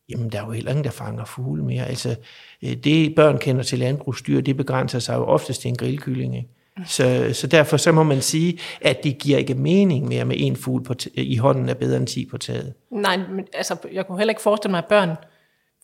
Jamen, 0.08 0.32
der 0.32 0.40
er 0.40 0.46
jo 0.46 0.52
heller 0.52 0.70
ingen, 0.70 0.84
der 0.84 0.90
fanger 0.90 1.24
fugle 1.24 1.64
mere. 1.64 1.86
Altså, 1.86 2.16
øh, 2.64 2.72
det 2.72 3.14
børn 3.14 3.38
kender 3.38 3.62
til 3.62 3.78
landbrugsdyr, 3.78 4.40
det 4.40 4.56
begrænser 4.56 4.98
sig 4.98 5.14
jo 5.14 5.24
oftest 5.24 5.60
til 5.60 5.68
en 5.68 5.76
grillkylling, 5.76 6.36
ikke? 6.36 6.48
Så, 6.86 7.30
så 7.32 7.46
derfor 7.46 7.76
så 7.76 7.92
må 7.92 8.02
man 8.02 8.22
sige, 8.22 8.58
at 8.80 9.04
det 9.04 9.18
giver 9.18 9.38
ikke 9.38 9.54
mening 9.54 10.08
mere 10.08 10.24
med 10.24 10.36
en 10.38 10.56
fugl 10.56 10.84
på 10.84 10.94
i 11.14 11.36
hånden 11.36 11.68
er 11.68 11.74
bedre 11.74 11.96
end 11.96 12.06
10 12.06 12.26
på 12.30 12.38
taget. 12.38 12.74
Nej, 12.90 13.16
men 13.16 13.46
altså, 13.54 13.76
jeg 13.92 14.06
kunne 14.06 14.18
heller 14.18 14.30
ikke 14.30 14.42
forestille 14.42 14.70
mig, 14.70 14.78
at 14.78 14.84
børn 14.84 15.10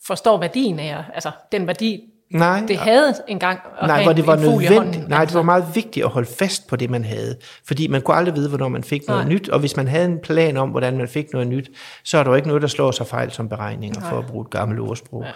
forstår 0.06 0.40
værdien 0.40 0.78
af, 0.78 1.04
altså 1.14 1.30
den 1.52 1.66
værdi, 1.66 2.00
nej, 2.30 2.62
det 2.68 2.76
havde 2.76 3.14
engang 3.28 3.60
at 3.80 3.86
nej, 3.86 4.02
hvor 4.02 4.12
det 4.12 4.26
var 4.26 4.36
hånden. 4.74 5.04
Nej, 5.08 5.24
det 5.24 5.34
var 5.34 5.42
meget 5.42 5.64
vigtigt 5.74 6.04
at 6.04 6.10
holde 6.10 6.28
fast 6.38 6.66
på 6.66 6.76
det, 6.76 6.90
man 6.90 7.04
havde. 7.04 7.36
Fordi 7.66 7.86
man 7.86 8.02
kunne 8.02 8.16
aldrig 8.16 8.34
vide, 8.34 8.48
hvornår 8.48 8.68
man 8.68 8.84
fik 8.84 9.08
noget 9.08 9.24
nej. 9.26 9.34
nyt. 9.34 9.48
Og 9.48 9.60
hvis 9.60 9.76
man 9.76 9.88
havde 9.88 10.04
en 10.04 10.18
plan 10.18 10.56
om, 10.56 10.68
hvordan 10.68 10.96
man 10.96 11.08
fik 11.08 11.32
noget 11.32 11.48
nyt, 11.48 11.70
så 12.04 12.18
er 12.18 12.22
der 12.22 12.30
jo 12.30 12.36
ikke 12.36 12.48
noget, 12.48 12.62
der 12.62 12.68
slår 12.68 12.90
sig 12.90 13.06
fejl 13.06 13.30
som 13.30 13.48
beregninger, 13.48 14.00
nej. 14.00 14.10
for 14.10 14.18
at 14.18 14.26
bruge 14.26 14.42
et 14.42 14.50
gammelt 14.50 14.80
ordsprog. 14.80 15.22
Ja. 15.22 15.30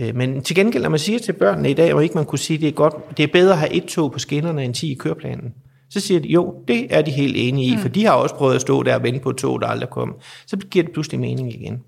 Øh, 0.00 0.16
men 0.16 0.42
til 0.42 0.56
gengæld, 0.56 0.82
når 0.82 0.90
man 0.90 0.98
siger 0.98 1.18
til 1.18 1.32
børnene 1.32 1.70
i 1.70 1.74
dag, 1.74 1.94
og 1.94 2.02
ikke 2.02 2.14
man 2.14 2.24
kunne 2.24 2.38
sige, 2.38 2.58
det 2.58 2.68
er 2.68 2.72
godt, 2.72 3.16
det 3.16 3.22
er 3.22 3.28
bedre 3.32 3.52
at 3.52 3.58
have 3.58 3.72
et 3.72 3.84
tog 3.84 4.12
på 4.12 4.18
skinnerne 4.18 4.64
end 4.64 4.74
10 4.74 4.92
i 4.92 4.94
køreplanen. 4.94 5.54
Så 5.90 6.00
siger 6.00 6.20
de, 6.20 6.28
jo, 6.28 6.54
det 6.68 6.86
er 6.90 7.02
de 7.02 7.10
helt 7.10 7.36
enige 7.36 7.66
i, 7.66 7.74
mm. 7.74 7.80
for 7.80 7.88
de 7.88 8.06
har 8.06 8.12
også 8.12 8.34
prøvet 8.34 8.54
at 8.54 8.60
stå 8.60 8.82
der 8.82 8.94
og 8.94 9.02
vente 9.02 9.20
på 9.20 9.30
et 9.30 9.36
tog, 9.36 9.60
der 9.60 9.66
aldrig 9.66 9.90
kom. 9.90 10.16
Så 10.46 10.56
giver 10.56 10.84
det 10.84 10.92
pludselig 10.92 11.20
mening 11.20 11.54
igen. 11.54 11.82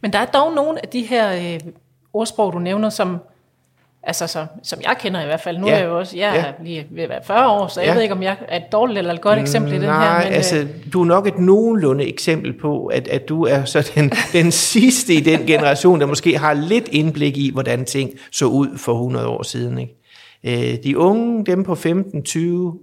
Men 0.00 0.12
der 0.12 0.18
er 0.18 0.26
dog 0.26 0.54
nogle 0.54 0.84
af 0.84 0.88
de 0.88 1.02
her 1.02 1.54
øh, 1.54 1.60
ordsprog, 2.12 2.52
du 2.52 2.58
nævner, 2.58 2.90
som 2.90 3.18
Altså, 4.08 4.26
så, 4.26 4.46
som 4.62 4.78
jeg 4.82 4.96
kender 5.00 5.22
i 5.22 5.26
hvert 5.26 5.40
fald. 5.40 5.58
Nu 5.58 5.66
ja. 5.66 5.72
er 5.72 5.78
jeg 5.78 5.86
jo 5.86 5.98
også, 5.98 6.16
jeg 6.16 6.32
ja. 6.34 6.40
er 6.40 6.64
lige 6.64 6.86
ved 6.90 7.02
at 7.02 7.08
være 7.08 7.20
40 7.24 7.50
år, 7.50 7.66
så 7.68 7.80
jeg 7.80 7.88
ja. 7.88 7.94
ved 7.94 8.02
ikke, 8.02 8.14
om 8.14 8.22
jeg 8.22 8.36
er 8.48 8.56
et 8.56 8.72
dårligt 8.72 8.98
eller 8.98 9.12
et 9.12 9.20
godt 9.20 9.38
eksempel 9.38 9.72
i 9.72 9.76
den 9.76 9.84
Nej, 9.84 10.02
her. 10.02 10.28
Nej, 10.28 10.36
altså, 10.36 10.56
øh, 10.56 10.66
du 10.92 11.00
er 11.00 11.06
nok 11.06 11.26
et 11.26 11.38
nogenlunde 11.38 12.04
eksempel 12.04 12.58
på, 12.58 12.86
at, 12.86 13.08
at 13.08 13.28
du 13.28 13.42
er 13.42 13.64
så 13.64 13.90
den, 13.94 14.10
den 14.42 14.52
sidste 14.52 15.14
i 15.14 15.20
den 15.20 15.46
generation, 15.46 16.00
der 16.00 16.06
måske 16.06 16.38
har 16.38 16.54
lidt 16.54 16.88
indblik 16.88 17.36
i, 17.36 17.50
hvordan 17.52 17.84
ting 17.84 18.10
så 18.32 18.44
ud 18.44 18.78
for 18.78 18.92
100 18.92 19.26
år 19.26 19.42
siden. 19.42 19.78
Ikke? 19.78 20.72
Øh, 20.72 20.78
de 20.84 20.98
unge, 20.98 21.46
dem 21.46 21.64
på 21.64 21.74
15, 21.74 22.22
20, 22.22 22.78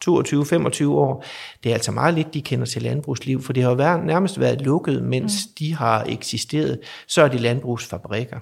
22, 0.00 0.46
25 0.46 0.98
år, 0.98 1.24
det 1.64 1.70
er 1.70 1.74
altså 1.74 1.92
meget 1.92 2.14
lidt, 2.14 2.34
de 2.34 2.42
kender 2.42 2.66
til 2.66 2.82
landbrugsliv, 2.82 3.42
for 3.42 3.52
det 3.52 3.62
har 3.62 3.74
været, 3.74 4.06
nærmest 4.06 4.40
været 4.40 4.60
lukket, 4.60 5.02
mens 5.02 5.32
mm. 5.46 5.52
de 5.58 5.74
har 5.74 6.04
eksisteret. 6.08 6.78
Så 7.06 7.22
er 7.22 7.28
det 7.28 7.40
landbrugsfabrikker. 7.40 8.38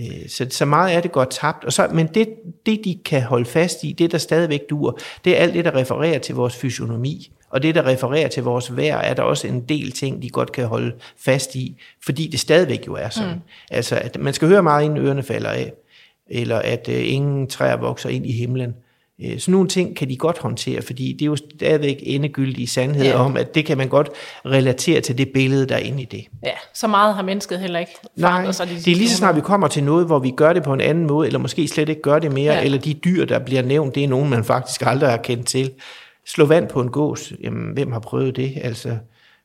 Øh, 0.00 0.28
så, 0.28 0.46
så 0.50 0.64
meget 0.64 0.94
er 0.94 1.00
det 1.00 1.12
godt 1.12 1.30
tabt. 1.30 1.64
Og 1.64 1.72
så, 1.72 1.88
men 1.92 2.06
det, 2.06 2.28
det, 2.66 2.80
de 2.84 2.98
kan 3.04 3.22
holde 3.22 3.44
fast 3.44 3.84
i, 3.84 3.92
det 3.92 4.12
der 4.12 4.18
stadigvæk 4.18 4.60
dur, 4.70 4.98
det 5.24 5.36
er 5.36 5.42
alt 5.42 5.54
det, 5.54 5.64
der 5.64 5.74
refererer 5.74 6.18
til 6.18 6.34
vores 6.34 6.56
fysionomi. 6.56 7.32
Og 7.50 7.62
det, 7.62 7.74
der 7.74 7.86
refererer 7.86 8.28
til 8.28 8.42
vores 8.42 8.76
vejr, 8.76 8.96
er 8.96 9.14
der 9.14 9.22
også 9.22 9.46
en 9.46 9.60
del 9.60 9.92
ting, 9.92 10.22
de 10.22 10.30
godt 10.30 10.52
kan 10.52 10.66
holde 10.66 10.92
fast 11.18 11.54
i, 11.54 11.76
fordi 12.04 12.26
det 12.26 12.40
stadigvæk 12.40 12.86
jo 12.86 12.94
er 12.94 13.08
sådan. 13.08 13.34
Mm. 13.34 13.40
Altså, 13.70 13.96
at 13.96 14.18
man 14.20 14.34
skal 14.34 14.48
høre 14.48 14.62
meget, 14.62 14.84
inden 14.84 14.98
ørerne 14.98 15.22
falder 15.22 15.50
af, 15.50 15.72
eller 16.28 16.58
at 16.58 16.88
uh, 16.88 16.94
ingen 17.12 17.46
træer 17.46 17.76
vokser 17.76 18.08
ind 18.08 18.26
i 18.26 18.32
himlen. 18.32 18.70
Øh, 18.70 18.89
sådan 19.38 19.52
nogle 19.52 19.68
ting 19.68 19.96
kan 19.96 20.08
de 20.08 20.16
godt 20.16 20.38
håndtere, 20.38 20.82
fordi 20.82 21.12
det 21.12 21.22
er 21.22 21.26
jo 21.26 21.36
stadigvæk 21.36 21.96
endegyldig 22.02 22.68
sandhed 22.68 23.04
ja. 23.04 23.24
om, 23.24 23.36
at 23.36 23.54
det 23.54 23.66
kan 23.66 23.78
man 23.78 23.88
godt 23.88 24.10
relatere 24.46 25.00
til 25.00 25.18
det 25.18 25.28
billede, 25.34 25.66
der 25.66 25.74
er 25.74 25.78
inde 25.78 26.02
i 26.02 26.04
det. 26.04 26.26
Ja, 26.42 26.52
så 26.74 26.86
meget 26.86 27.14
har 27.14 27.22
mennesket 27.22 27.58
heller 27.58 27.78
ikke 27.78 27.92
Nej, 28.16 28.52
sig 28.52 28.68
de 28.68 28.74
det 28.74 28.88
er 28.88 28.96
lige 28.96 29.08
så 29.08 29.16
snart 29.16 29.36
vi 29.36 29.40
kommer 29.40 29.68
til 29.68 29.84
noget, 29.84 30.06
hvor 30.06 30.18
vi 30.18 30.30
gør 30.30 30.52
det 30.52 30.62
på 30.62 30.72
en 30.72 30.80
anden 30.80 31.06
måde, 31.06 31.26
eller 31.26 31.38
måske 31.38 31.68
slet 31.68 31.88
ikke 31.88 32.02
gør 32.02 32.18
det 32.18 32.32
mere, 32.32 32.54
ja. 32.54 32.62
eller 32.62 32.78
de 32.78 32.94
dyr, 32.94 33.24
der 33.24 33.38
bliver 33.38 33.62
nævnt, 33.62 33.94
det 33.94 34.04
er 34.04 34.08
nogen, 34.08 34.30
man 34.30 34.44
faktisk 34.44 34.82
aldrig 34.86 35.10
har 35.10 35.16
kendt 35.16 35.46
til. 35.46 35.72
Slå 36.26 36.46
vand 36.46 36.68
på 36.68 36.80
en 36.80 36.90
gås, 36.90 37.32
jamen 37.42 37.72
hvem 37.72 37.92
har 37.92 38.00
prøvet 38.00 38.36
det? 38.36 38.52
Altså, 38.62 38.96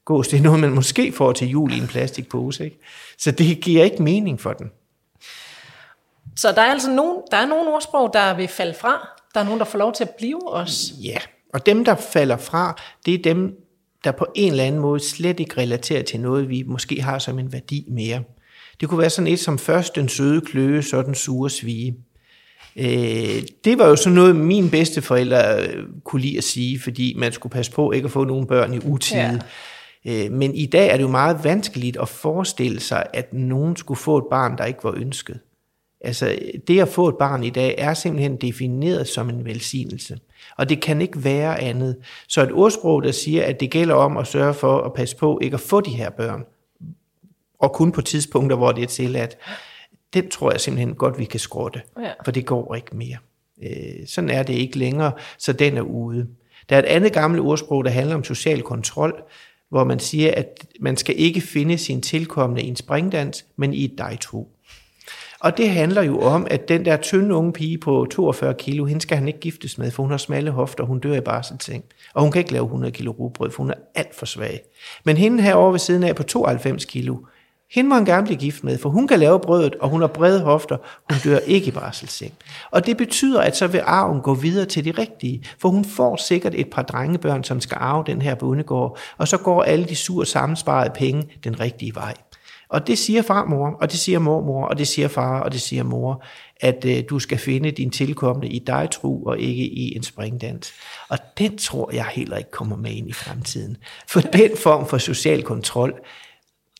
gås, 0.05 0.27
det 0.27 0.39
er 0.39 0.43
noget, 0.43 0.59
man 0.59 0.71
måske 0.71 1.11
får 1.11 1.31
til 1.31 1.47
jul 1.47 1.73
i 1.73 1.77
en 1.77 1.87
plastikpose, 1.87 2.65
ikke? 2.65 2.79
Så 3.17 3.31
det 3.31 3.61
giver 3.61 3.83
ikke 3.83 4.03
mening 4.03 4.41
for 4.41 4.53
den. 4.53 4.71
Så 6.35 6.51
der 6.51 6.61
er 6.61 6.71
altså 6.71 6.91
nogen, 6.91 7.17
der 7.31 7.37
er 7.37 7.45
nogle 7.45 7.73
ordsprog, 7.73 8.09
der 8.13 8.33
vil 8.33 8.47
falde 8.47 8.73
fra, 8.73 9.09
der 9.35 9.41
er 9.41 9.45
nogen, 9.45 9.59
der 9.59 9.65
får 9.65 9.79
lov 9.79 9.93
til 9.93 10.03
at 10.03 10.09
blive 10.09 10.53
os. 10.53 10.93
Ja, 11.03 11.17
og 11.53 11.65
dem, 11.65 11.85
der 11.85 11.95
falder 11.95 12.37
fra, 12.37 12.81
det 13.05 13.13
er 13.13 13.23
dem, 13.23 13.55
der 14.03 14.11
på 14.11 14.27
en 14.35 14.51
eller 14.51 14.63
anden 14.63 14.81
måde 14.81 14.99
slet 14.99 15.39
ikke 15.39 15.57
relaterer 15.57 16.03
til 16.03 16.19
noget, 16.19 16.49
vi 16.49 16.63
måske 16.67 17.01
har 17.01 17.19
som 17.19 17.39
en 17.39 17.53
værdi 17.53 17.85
mere. 17.87 18.23
Det 18.81 18.89
kunne 18.89 18.99
være 18.99 19.09
sådan 19.09 19.27
et 19.27 19.39
som 19.39 19.59
først 19.59 19.95
den 19.95 20.09
søde 20.09 20.41
kløe, 20.41 20.83
så 20.83 21.01
den 21.01 21.15
sure 21.15 21.49
svige. 21.49 21.95
Øh, 22.75 23.41
det 23.65 23.77
var 23.77 23.87
jo 23.87 23.95
sådan 23.95 24.15
noget, 24.15 24.35
min 24.35 24.69
bedste 24.69 25.01
forældre 25.01 25.63
øh, 25.63 25.83
kunne 26.03 26.21
lide 26.21 26.37
at 26.37 26.43
sige, 26.43 26.79
fordi 26.79 27.13
man 27.17 27.31
skulle 27.31 27.51
passe 27.51 27.71
på 27.71 27.91
ikke 27.91 28.05
at 28.05 28.11
få 28.11 28.23
nogle 28.23 28.47
børn 28.47 28.73
i 28.73 28.79
utide. 28.83 29.41
Ja. 30.05 30.25
Øh, 30.25 30.31
men 30.31 30.55
i 30.55 30.65
dag 30.65 30.89
er 30.89 30.97
det 30.97 31.03
jo 31.03 31.07
meget 31.07 31.43
vanskeligt 31.43 31.97
at 31.97 32.09
forestille 32.09 32.79
sig, 32.79 33.05
at 33.13 33.33
nogen 33.33 33.75
skulle 33.75 33.99
få 33.99 34.17
et 34.17 34.25
barn, 34.29 34.57
der 34.57 34.65
ikke 34.65 34.83
var 34.83 34.93
ønsket. 34.97 35.39
Altså, 36.05 36.39
det 36.67 36.81
at 36.81 36.87
få 36.87 37.07
et 37.07 37.17
barn 37.17 37.43
i 37.43 37.49
dag 37.49 37.75
er 37.77 37.93
simpelthen 37.93 38.35
defineret 38.35 39.07
som 39.07 39.29
en 39.29 39.45
velsignelse. 39.45 40.17
Og 40.57 40.69
det 40.69 40.81
kan 40.81 41.01
ikke 41.01 41.23
være 41.23 41.61
andet. 41.61 41.97
Så 42.27 42.43
et 42.43 42.51
ordsprog, 42.51 43.03
der 43.03 43.11
siger, 43.11 43.43
at 43.43 43.59
det 43.59 43.71
gælder 43.71 43.95
om 43.95 44.17
at 44.17 44.27
sørge 44.27 44.53
for 44.53 44.81
at 44.81 44.93
passe 44.93 45.17
på 45.17 45.39
ikke 45.41 45.53
at 45.53 45.59
få 45.59 45.81
de 45.81 45.91
her 45.91 46.09
børn, 46.09 46.45
og 47.59 47.73
kun 47.73 47.91
på 47.91 48.01
tidspunkter, 48.01 48.57
hvor 48.57 48.71
det 48.71 48.83
er 48.83 48.87
tilladt, 48.87 49.37
den 50.13 50.29
tror 50.29 50.51
jeg 50.51 50.61
simpelthen 50.61 50.95
godt, 50.95 51.19
vi 51.19 51.25
kan 51.25 51.39
skrotte. 51.39 51.81
Ja. 52.03 52.11
For 52.25 52.31
det 52.31 52.45
går 52.45 52.75
ikke 52.75 52.97
mere. 52.97 53.17
Øh, 53.63 54.07
sådan 54.07 54.29
er 54.29 54.43
det 54.43 54.53
ikke 54.53 54.77
længere, 54.77 55.11
så 55.37 55.53
den 55.53 55.77
er 55.77 55.81
ude. 55.81 56.27
Der 56.69 56.75
er 56.75 56.79
et 56.79 56.85
andet 56.85 57.13
gammelt 57.13 57.43
ordsprog, 57.43 57.85
der 57.85 57.91
handler 57.91 58.15
om 58.15 58.23
social 58.23 58.61
kontrol, 58.61 59.23
hvor 59.69 59.83
man 59.83 59.99
siger, 59.99 60.33
at 60.37 60.67
man 60.79 60.97
skal 60.97 61.15
ikke 61.19 61.41
finde 61.41 61.77
sin 61.77 62.01
tilkommende 62.01 62.63
i 62.63 62.67
en 62.67 62.75
springdans, 62.75 63.45
men 63.55 63.73
i 63.73 63.85
et 63.85 63.97
dejtro. 63.97 64.54
Og 65.45 65.57
det 65.57 65.69
handler 65.69 66.01
jo 66.01 66.19
om, 66.19 66.47
at 66.49 66.67
den 66.67 66.85
der 66.85 66.97
tynde 66.97 67.35
unge 67.35 67.53
pige 67.53 67.77
på 67.77 68.07
42 68.11 68.53
kilo, 68.53 68.85
hende 68.85 69.01
skal 69.01 69.17
han 69.17 69.27
ikke 69.27 69.39
giftes 69.39 69.77
med, 69.77 69.91
for 69.91 70.03
hun 70.03 70.11
har 70.11 70.17
smalle 70.17 70.51
hofter, 70.51 70.83
hun 70.83 70.99
dør 70.99 71.13
i 71.13 71.21
barselseng. 71.21 71.83
Og 72.13 72.21
hun 72.21 72.31
kan 72.31 72.39
ikke 72.39 72.51
lave 72.51 72.65
100 72.65 72.91
kilo 72.91 73.11
rugbrød, 73.11 73.51
for 73.51 73.63
hun 73.63 73.69
er 73.69 73.75
alt 73.95 74.15
for 74.15 74.25
svag. 74.25 74.61
Men 75.03 75.17
hende 75.17 75.43
herovre 75.43 75.71
ved 75.71 75.79
siden 75.79 76.03
af 76.03 76.15
på 76.15 76.23
92 76.23 76.85
kilo, 76.85 77.17
hende 77.71 77.89
må 77.89 77.95
han 77.95 78.05
gerne 78.05 78.25
blive 78.25 78.37
gift 78.37 78.63
med, 78.63 78.77
for 78.77 78.89
hun 78.89 79.07
kan 79.07 79.19
lave 79.19 79.39
brødet, 79.39 79.75
og 79.75 79.89
hun 79.89 80.01
har 80.01 80.07
brede 80.07 80.41
hofter. 80.41 80.77
Hun 81.11 81.19
dør 81.23 81.37
ikke 81.37 81.67
i 81.67 81.71
barselsseng. 81.71 82.33
Og 82.71 82.85
det 82.85 82.97
betyder, 82.97 83.41
at 83.41 83.57
så 83.57 83.67
vil 83.67 83.81
arven 83.85 84.21
gå 84.21 84.33
videre 84.33 84.65
til 84.65 84.85
de 84.85 84.91
rigtige, 84.91 85.43
for 85.61 85.69
hun 85.69 85.85
får 85.85 86.15
sikkert 86.15 86.53
et 86.55 86.69
par 86.69 86.81
drengebørn, 86.81 87.43
som 87.43 87.61
skal 87.61 87.77
arve 87.81 88.03
den 88.07 88.21
her 88.21 88.35
bondegård, 88.35 88.97
og 89.17 89.27
så 89.27 89.37
går 89.37 89.63
alle 89.63 89.85
de 89.85 89.95
sur 89.95 90.23
sammensparede 90.23 90.93
penge 90.95 91.23
den 91.43 91.59
rigtige 91.59 91.95
vej. 91.95 92.13
Og 92.69 92.87
det 92.87 92.97
siger 92.97 93.21
farmor, 93.21 93.77
og 93.81 93.91
det 93.91 93.99
siger 93.99 94.19
mormor, 94.19 94.65
og 94.65 94.77
det 94.77 94.87
siger 94.87 95.07
far, 95.07 95.39
og 95.39 95.51
det 95.51 95.61
siger 95.61 95.83
mor, 95.83 96.23
at 96.61 96.85
øh, 96.85 97.03
du 97.09 97.19
skal 97.19 97.37
finde 97.37 97.71
din 97.71 97.89
tilkommende 97.89 98.47
i 98.47 98.59
dig 98.59 98.87
tro, 98.91 99.23
og 99.23 99.39
ikke 99.39 99.63
i 99.63 99.95
en 99.95 100.03
springdans. 100.03 100.73
Og 101.09 101.17
den 101.37 101.57
tror 101.57 101.93
jeg 101.93 102.05
heller 102.05 102.37
ikke 102.37 102.51
kommer 102.51 102.75
med 102.75 102.91
ind 102.91 103.09
i 103.09 103.13
fremtiden. 103.13 103.77
For 104.09 104.19
den 104.19 104.57
form 104.57 104.87
for 104.87 104.97
social 104.97 105.43
kontrol, 105.43 105.93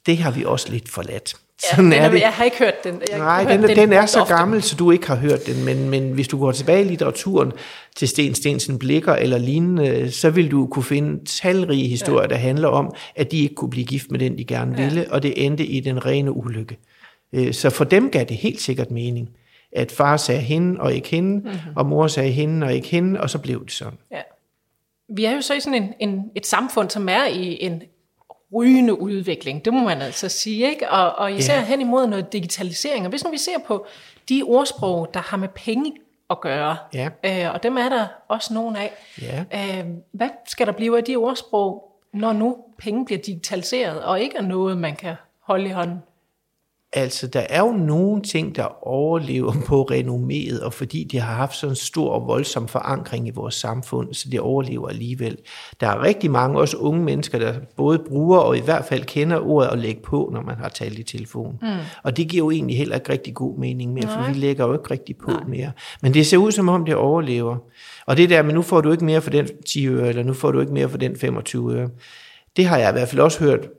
det 0.05 0.17
har 0.17 0.31
vi 0.31 0.43
også 0.45 0.71
lidt 0.71 0.89
forladt. 0.89 1.35
Sådan 1.71 1.91
ja, 1.91 1.97
er 1.97 2.11
det. 2.11 2.19
Jeg 2.19 2.29
har 2.29 2.43
ikke 2.43 2.57
hørt 2.57 2.83
den. 2.83 3.01
Jeg 3.09 3.17
Nej, 3.17 3.43
den, 3.43 3.63
den, 3.63 3.75
den 3.77 3.93
er 3.93 4.05
så 4.05 4.21
ofte. 4.21 4.33
gammel, 4.33 4.63
så 4.63 4.75
du 4.75 4.91
ikke 4.91 5.07
har 5.07 5.15
hørt 5.15 5.45
den, 5.45 5.65
men, 5.65 5.89
men 5.89 6.11
hvis 6.11 6.27
du 6.27 6.39
går 6.39 6.51
tilbage 6.51 6.85
i 6.85 6.87
litteraturen 6.87 7.51
til 7.95 8.07
Sten 8.07 8.35
Stensen 8.35 8.79
Blikker 8.79 9.13
eller 9.13 9.37
lignende, 9.37 10.11
så 10.11 10.29
vil 10.29 10.51
du 10.51 10.67
kunne 10.67 10.83
finde 10.83 11.25
talrige 11.25 11.87
historier, 11.87 12.21
ja. 12.21 12.27
der 12.27 12.35
handler 12.35 12.67
om, 12.67 12.95
at 13.15 13.31
de 13.31 13.37
ikke 13.37 13.55
kunne 13.55 13.69
blive 13.69 13.85
gift 13.85 14.11
med 14.11 14.19
den, 14.19 14.37
de 14.37 14.45
gerne 14.45 14.77
ville, 14.77 15.01
ja. 15.01 15.11
og 15.11 15.23
det 15.23 15.45
endte 15.45 15.65
i 15.65 15.79
den 15.79 16.05
rene 16.05 16.31
ulykke. 16.31 16.77
Øh, 17.33 17.53
så 17.53 17.69
for 17.69 17.83
dem 17.83 18.09
gav 18.11 18.23
det 18.23 18.37
helt 18.37 18.61
sikkert 18.61 18.91
mening, 18.91 19.29
at 19.71 19.91
far 19.91 20.17
sagde 20.17 20.41
hende 20.41 20.79
og 20.79 20.93
ikke 20.93 21.09
hende, 21.09 21.35
mm-hmm. 21.35 21.59
og 21.75 21.85
mor 21.85 22.07
sagde 22.07 22.31
hende 22.31 22.67
og 22.67 22.73
ikke 22.73 22.87
hende, 22.87 23.21
og 23.21 23.29
så 23.29 23.39
blev 23.39 23.63
det 23.63 23.71
sådan. 23.71 23.97
Ja. 24.11 24.21
Vi 25.09 25.25
er 25.25 25.31
jo 25.31 25.41
så 25.41 25.53
i 25.53 25.59
sådan 25.59 25.83
en, 25.83 25.93
en, 26.09 26.21
et 26.35 26.45
samfund, 26.45 26.89
som 26.89 27.09
er 27.09 27.25
i 27.25 27.57
en 27.61 27.81
rygende 28.55 29.01
udvikling, 29.01 29.65
det 29.65 29.73
må 29.73 29.79
man 29.79 30.01
altså 30.01 30.29
sige, 30.29 30.69
ikke? 30.69 30.89
Og, 30.89 31.15
og 31.15 31.33
især 31.33 31.55
ja. 31.55 31.65
hen 31.65 31.81
imod 31.81 32.07
noget 32.07 32.33
digitalisering. 32.33 33.05
Og 33.05 33.09
hvis 33.09 33.23
nu 33.23 33.31
vi 33.31 33.37
ser 33.37 33.57
på 33.67 33.85
de 34.29 34.43
ordsprog, 34.45 35.13
der 35.13 35.19
har 35.19 35.37
med 35.37 35.49
penge 35.49 35.93
at 36.29 36.41
gøre, 36.41 36.77
ja. 36.93 37.09
øh, 37.23 37.53
og 37.53 37.63
dem 37.63 37.77
er 37.77 37.89
der 37.89 38.07
også 38.27 38.53
nogle 38.53 38.79
af. 38.79 38.93
Ja. 39.21 39.43
Øh, 39.53 39.85
hvad 40.11 40.29
skal 40.47 40.67
der 40.67 40.73
blive 40.73 40.97
af 40.97 41.03
de 41.03 41.15
ordsprog, 41.15 41.91
når 42.13 42.33
nu 42.33 42.57
penge 42.77 43.05
bliver 43.05 43.21
digitaliseret, 43.21 44.03
og 44.03 44.21
ikke 44.21 44.37
er 44.37 44.41
noget, 44.41 44.77
man 44.77 44.95
kan 44.95 45.15
holde 45.39 45.65
i 45.65 45.71
hånden? 45.71 45.99
Altså, 46.97 47.27
der 47.27 47.45
er 47.49 47.59
jo 47.59 47.71
nogle 47.71 48.21
ting, 48.21 48.55
der 48.55 48.87
overlever 48.87 49.53
på 49.67 49.87
renomméet, 49.91 50.63
og 50.63 50.73
fordi 50.73 51.03
de 51.03 51.19
har 51.19 51.33
haft 51.33 51.55
sådan 51.55 51.71
en 51.71 51.75
stor 51.75 52.09
og 52.09 52.27
voldsom 52.27 52.67
forankring 52.67 53.27
i 53.27 53.31
vores 53.31 53.55
samfund, 53.55 54.13
så 54.13 54.29
de 54.31 54.39
overlever 54.39 54.89
alligevel. 54.89 55.37
Der 55.79 55.87
er 55.87 56.03
rigtig 56.03 56.31
mange, 56.31 56.59
også 56.59 56.77
unge 56.77 57.03
mennesker, 57.03 57.39
der 57.39 57.53
både 57.77 57.99
bruger 57.99 58.37
og 58.37 58.57
i 58.57 58.61
hvert 58.61 58.85
fald 58.85 59.03
kender 59.03 59.39
ordet 59.39 59.69
at 59.69 59.79
lægge 59.79 60.01
på, 60.01 60.29
når 60.33 60.41
man 60.41 60.55
har 60.55 60.69
talt 60.69 60.99
i 60.99 61.03
telefon. 61.03 61.59
Mm. 61.61 61.67
Og 62.03 62.17
det 62.17 62.27
giver 62.27 62.45
jo 62.45 62.51
egentlig 62.51 62.77
heller 62.77 62.95
ikke 62.95 63.11
rigtig 63.11 63.33
god 63.33 63.57
mening 63.59 63.93
mere, 63.93 64.07
for 64.07 64.33
vi 64.33 64.39
lægger 64.39 64.65
jo 64.67 64.73
ikke 64.73 64.91
rigtig 64.91 65.15
på 65.17 65.31
Nej. 65.31 65.43
mere. 65.47 65.71
Men 66.01 66.13
det 66.13 66.25
ser 66.25 66.37
ud 66.37 66.51
som 66.51 66.69
om, 66.69 66.85
det 66.85 66.95
overlever. 66.95 67.57
Og 68.05 68.17
det 68.17 68.29
der, 68.29 68.43
men 68.43 68.55
nu 68.55 68.61
får 68.61 68.81
du 68.81 68.91
ikke 68.91 69.05
mere 69.05 69.21
for 69.21 69.29
den 69.29 69.47
10 69.65 69.87
øre, 69.87 70.09
eller 70.09 70.23
nu 70.23 70.33
får 70.33 70.51
du 70.51 70.59
ikke 70.59 70.73
mere 70.73 70.89
for 70.89 70.97
den 70.97 71.15
25 71.15 71.75
øre. 71.75 71.89
Det 72.57 72.65
har 72.65 72.77
jeg 72.77 72.89
i 72.89 72.91
hvert 72.91 73.09
fald 73.09 73.21
også 73.21 73.43
hørt 73.43 73.69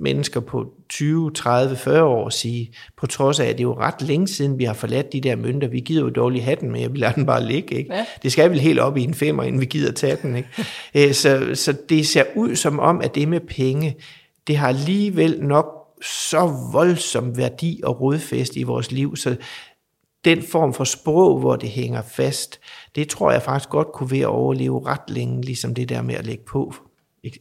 mennesker 0.00 0.40
på 0.40 0.66
20, 0.88 1.30
30, 1.32 1.76
40 1.76 2.04
år 2.04 2.28
sige, 2.28 2.72
på 2.96 3.06
trods 3.06 3.40
af, 3.40 3.44
at 3.44 3.52
det 3.52 3.60
er 3.60 3.68
jo 3.68 3.78
ret 3.78 4.02
længe 4.02 4.28
siden, 4.28 4.58
vi 4.58 4.64
har 4.64 4.74
forladt 4.74 5.12
de 5.12 5.20
der 5.20 5.36
mønter. 5.36 5.68
Vi 5.68 5.80
gider 5.80 6.02
jo 6.02 6.10
dårligt 6.10 6.44
have 6.44 6.56
den 6.60 6.70
med, 6.70 6.88
vi 6.88 6.98
lader 6.98 7.12
den 7.12 7.26
bare 7.26 7.44
ligge. 7.44 7.74
Ikke? 7.74 7.94
Ja. 7.94 8.04
Det 8.22 8.32
skal 8.32 8.50
vel 8.50 8.60
helt 8.60 8.78
op 8.78 8.96
i 8.96 9.02
en 9.02 9.14
femmer, 9.14 9.42
inden 9.42 9.60
vi 9.60 9.66
gider 9.66 9.92
tage 9.92 10.18
den. 10.22 10.36
Ikke? 10.36 10.48
Øh, 10.94 11.14
så, 11.14 11.50
så 11.54 11.74
det 11.88 12.06
ser 12.06 12.24
ud 12.36 12.56
som 12.56 12.78
om, 12.78 13.00
at 13.00 13.14
det 13.14 13.28
med 13.28 13.40
penge, 13.40 13.96
det 14.46 14.56
har 14.56 14.68
alligevel 14.68 15.42
nok 15.42 15.66
så 16.02 16.70
voldsom 16.72 17.36
værdi 17.36 17.80
og 17.84 18.00
rodfæst 18.00 18.56
i 18.56 18.62
vores 18.62 18.92
liv, 18.92 19.16
så 19.16 19.36
den 20.24 20.42
form 20.42 20.74
for 20.74 20.84
sprog, 20.84 21.38
hvor 21.38 21.56
det 21.56 21.68
hænger 21.68 22.02
fast, 22.02 22.60
det 22.94 23.08
tror 23.08 23.32
jeg 23.32 23.42
faktisk 23.42 23.70
godt 23.70 23.92
kunne 23.92 24.10
være 24.10 24.20
at 24.20 24.26
overleve 24.26 24.86
ret 24.86 25.10
længe, 25.10 25.42
ligesom 25.42 25.74
det 25.74 25.88
der 25.88 26.02
med 26.02 26.14
at 26.14 26.26
lægge 26.26 26.44
på 26.44 26.74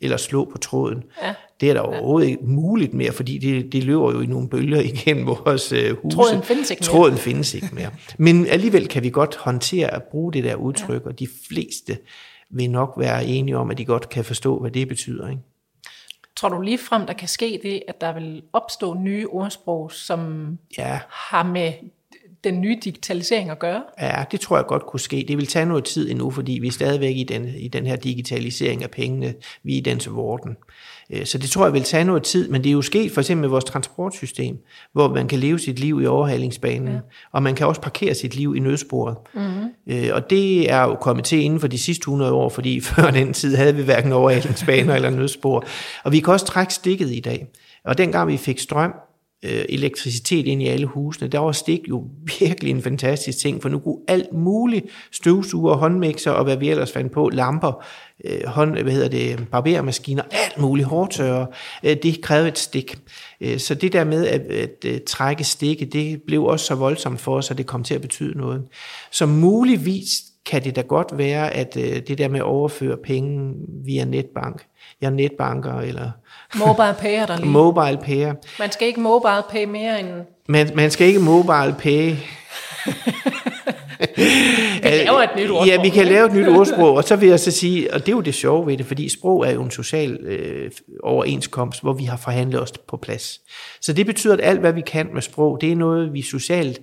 eller 0.01 0.17
slå 0.17 0.45
på 0.45 0.57
tråden. 0.57 1.03
Ja. 1.21 1.33
Det 1.61 1.69
er 1.69 1.73
der 1.73 1.81
overhovedet 1.81 2.27
ja. 2.27 2.31
ikke 2.31 2.45
muligt 2.45 2.93
mere, 2.93 3.11
fordi 3.11 3.37
det, 3.37 3.73
det 3.73 3.83
løber 3.83 4.11
jo 4.11 4.21
i 4.21 4.25
nogle 4.25 4.49
bølger 4.49 4.81
igennem 4.91 5.27
vores 5.27 5.73
uh, 5.73 5.77
huse. 6.01 6.17
Tråden 6.17 6.43
findes 6.43 6.71
ikke 6.71 6.81
mere. 6.81 6.91
Tråden 6.91 7.17
findes 7.17 7.53
ikke 7.53 7.69
mere. 7.71 7.91
Men 8.17 8.47
alligevel 8.47 8.87
kan 8.87 9.03
vi 9.03 9.09
godt 9.09 9.35
håndtere 9.35 9.93
at 9.93 10.03
bruge 10.03 10.33
det 10.33 10.43
der 10.43 10.55
udtryk, 10.55 11.03
ja. 11.03 11.09
og 11.09 11.19
de 11.19 11.27
fleste 11.47 11.97
vil 12.49 12.69
nok 12.69 12.93
være 12.97 13.25
enige 13.25 13.57
om, 13.57 13.71
at 13.71 13.77
de 13.77 13.85
godt 13.85 14.09
kan 14.09 14.25
forstå, 14.25 14.59
hvad 14.59 14.71
det 14.71 14.87
betyder. 14.87 15.29
Ikke? 15.29 15.41
Tror 16.35 16.49
du 16.49 16.61
lige 16.61 16.77
frem, 16.77 17.05
der 17.05 17.13
kan 17.13 17.27
ske 17.27 17.59
det, 17.63 17.83
at 17.87 18.01
der 18.01 18.13
vil 18.13 18.43
opstå 18.53 18.93
nye 18.93 19.27
ordsprog, 19.27 19.91
som 19.91 20.57
ja. 20.77 20.99
har 21.09 21.43
med 21.43 21.73
den 22.43 22.61
nye 22.61 22.77
digitalisering 22.83 23.49
at 23.49 23.59
gøre? 23.59 23.83
Ja, 24.01 24.23
det 24.31 24.39
tror 24.39 24.57
jeg 24.57 24.65
godt 24.65 24.85
kunne 24.85 24.99
ske. 24.99 25.25
Det 25.27 25.37
vil 25.37 25.47
tage 25.47 25.65
noget 25.65 25.83
tid 25.83 26.11
endnu, 26.11 26.31
fordi 26.31 26.51
vi 26.61 26.67
er 26.67 26.71
stadigvæk 26.71 27.17
i 27.17 27.23
den, 27.23 27.45
i 27.45 27.67
den 27.67 27.85
her 27.85 27.95
digitalisering 27.95 28.83
af 28.83 28.91
pengene. 28.91 29.33
Vi 29.63 29.73
er 29.73 29.77
i 29.77 29.81
den 29.81 30.01
vorden. 30.07 30.57
Øh, 31.09 31.25
så 31.25 31.37
det 31.37 31.49
tror 31.49 31.65
jeg 31.65 31.73
vil 31.73 31.83
tage 31.83 32.03
noget 32.03 32.23
tid, 32.23 32.49
men 32.49 32.63
det 32.63 32.69
er 32.69 32.73
jo 32.73 32.81
sket 32.81 33.11
for 33.11 33.21
eksempel 33.21 33.41
med 33.41 33.49
vores 33.49 33.63
transportsystem, 33.63 34.57
hvor 34.93 35.07
man 35.07 35.27
kan 35.27 35.39
leve 35.39 35.59
sit 35.59 35.79
liv 35.79 36.01
i 36.01 36.05
overhalingsbanen, 36.05 36.93
ja. 36.93 36.99
og 37.31 37.43
man 37.43 37.55
kan 37.55 37.67
også 37.67 37.81
parkere 37.81 38.13
sit 38.13 38.35
liv 38.35 38.55
i 38.55 38.59
nødsporet. 38.59 39.17
Mm-hmm. 39.33 40.11
Og 40.13 40.29
det 40.29 40.71
er 40.71 40.81
jo 40.81 40.95
kommet 40.95 41.25
til 41.25 41.39
inden 41.39 41.59
for 41.59 41.67
de 41.67 41.77
sidste 41.77 42.01
100 42.01 42.31
år, 42.31 42.49
fordi 42.49 42.81
før 42.89 43.11
den 43.11 43.33
tid 43.33 43.55
havde 43.55 43.75
vi 43.75 43.83
hverken 43.83 44.11
overhalingsbaner 44.11 44.95
eller 44.95 45.09
nødspor. 45.09 45.65
Og 46.03 46.11
vi 46.11 46.19
kan 46.19 46.33
også 46.33 46.45
trække 46.45 46.73
stikket 46.73 47.11
i 47.11 47.19
dag. 47.19 47.47
Og 47.85 47.97
dengang 47.97 48.27
vi 48.27 48.37
fik 48.37 48.59
strøm, 48.59 48.93
øh, 49.43 49.65
elektricitet 49.69 50.45
ind 50.45 50.61
i 50.61 50.67
alle 50.67 50.85
husene, 50.85 51.27
der 51.27 51.39
var 51.39 51.51
stik 51.51 51.89
jo 51.89 52.07
virkelig 52.39 52.71
en 52.71 52.81
fantastisk 52.81 53.37
ting, 53.37 53.61
for 53.61 53.69
nu 53.69 53.79
kunne 53.79 53.97
alt 54.07 54.33
muligt 54.33 54.85
støvsuger, 55.11 55.75
håndmixer 55.75 56.31
og 56.31 56.43
hvad 56.43 56.57
vi 56.57 56.69
ellers 56.69 56.91
fandt 56.91 57.11
på, 57.11 57.29
lamper, 57.33 57.85
øh, 58.25 58.45
hånd, 58.45 58.77
hvad 58.79 58.93
hedder 58.93 59.07
det, 59.07 59.47
barbermaskiner, 59.51 60.23
alt 60.31 60.57
muligt 60.57 60.87
hårdtørre, 60.87 61.47
øh, 61.83 61.97
det 62.03 62.21
krævede 62.21 62.47
et 62.47 62.57
stik. 62.57 62.99
Øh, 63.41 63.59
så 63.59 63.75
det 63.75 63.93
der 63.93 64.03
med 64.03 64.27
at, 64.27 64.41
at, 64.41 64.85
øh, 64.85 64.99
trække 65.07 65.43
stikke, 65.43 65.85
det 65.85 66.21
blev 66.21 66.43
også 66.43 66.65
så 66.65 66.75
voldsomt 66.75 67.21
for 67.21 67.37
os, 67.37 67.51
at 67.51 67.57
det 67.57 67.65
kom 67.65 67.83
til 67.83 67.95
at 67.95 68.01
betyde 68.01 68.37
noget. 68.37 68.63
Så 69.11 69.25
muligvis 69.25 70.23
kan 70.49 70.63
det 70.63 70.75
da 70.75 70.81
godt 70.81 71.17
være, 71.17 71.53
at 71.53 71.77
øh, 71.77 72.01
det 72.07 72.17
der 72.17 72.27
med 72.27 72.39
at 72.39 72.45
overføre 72.45 72.97
penge 72.97 73.53
via 73.85 74.05
netbank, 74.05 74.65
jeg 75.01 75.11
netbanker 75.11 75.79
eller... 75.79 76.11
Mobile 76.55 76.95
pay 76.99 77.27
der 77.27 77.37
lige. 77.39 77.49
Mobile 77.49 77.97
pay. 77.97 78.33
Man 78.59 78.71
skal 78.71 78.87
ikke 78.87 78.99
mobile 78.99 79.43
pay 79.49 79.65
mere 79.65 79.99
end... 79.99 80.09
Man, 80.47 80.69
man 80.75 80.91
skal 80.91 81.07
ikke 81.07 81.19
mobile 81.19 81.75
pay. 81.79 82.11
vi 84.83 84.89
laver 84.89 85.21
et 85.21 85.29
nyt 85.35 85.49
ordsprog. 85.49 85.67
Ja, 85.67 85.81
vi 85.81 85.89
kan 85.89 86.05
lave 86.05 86.25
et 86.25 86.33
nyt 86.33 86.47
ordsprog, 86.47 86.93
og 86.93 87.03
så 87.03 87.15
vil 87.15 87.29
jeg 87.29 87.39
så 87.39 87.51
sige, 87.51 87.93
og 87.93 87.99
det 87.99 88.07
er 88.07 88.15
jo 88.15 88.21
det 88.21 88.35
sjove 88.35 88.67
ved 88.67 88.77
det, 88.77 88.85
fordi 88.85 89.09
sprog 89.09 89.47
er 89.47 89.51
jo 89.51 89.63
en 89.63 89.71
social 89.71 90.11
øh, 90.21 90.71
overenskomst, 91.03 91.81
hvor 91.81 91.93
vi 91.93 92.03
har 92.03 92.17
forhandlet 92.17 92.61
os 92.61 92.71
på 92.87 92.97
plads. 92.97 93.39
Så 93.81 93.93
det 93.93 94.05
betyder, 94.05 94.33
at 94.33 94.39
alt, 94.43 94.59
hvad 94.59 94.73
vi 94.73 94.81
kan 94.81 95.09
med 95.13 95.21
sprog, 95.21 95.57
det 95.61 95.71
er 95.71 95.75
noget, 95.75 96.13
vi 96.13 96.21
socialt 96.21 96.81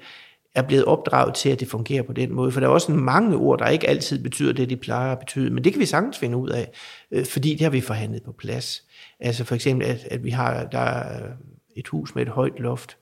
er 0.56 0.62
blevet 0.62 0.84
opdraget 0.84 1.34
til, 1.34 1.48
at 1.48 1.60
det 1.60 1.68
fungerer 1.68 2.02
på 2.02 2.12
den 2.12 2.32
måde. 2.32 2.52
For 2.52 2.60
der 2.60 2.66
er 2.66 2.70
også 2.70 2.92
mange 2.92 3.36
ord, 3.36 3.58
der 3.58 3.68
ikke 3.68 3.88
altid 3.88 4.22
betyder 4.22 4.52
det, 4.52 4.70
de 4.70 4.76
plejer 4.76 5.12
at 5.12 5.18
betyde. 5.18 5.50
Men 5.50 5.64
det 5.64 5.72
kan 5.72 5.80
vi 5.80 5.86
sagtens 5.86 6.18
finde 6.18 6.36
ud 6.36 6.48
af, 6.48 6.70
øh, 7.10 7.26
fordi 7.26 7.52
det 7.52 7.60
har 7.60 7.70
vi 7.70 7.80
forhandlet 7.80 8.22
på 8.22 8.32
plads. 8.32 8.82
Altså 9.20 9.44
for 9.44 9.54
eksempel, 9.54 9.86
at, 9.86 10.08
at 10.10 10.24
vi 10.24 10.30
har 10.30 10.64
der 10.64 10.78
er 10.78 11.22
et 11.76 11.88
hus 11.88 12.14
med 12.14 12.22
et 12.22 12.28
højt 12.28 12.58
loft. 12.58 12.96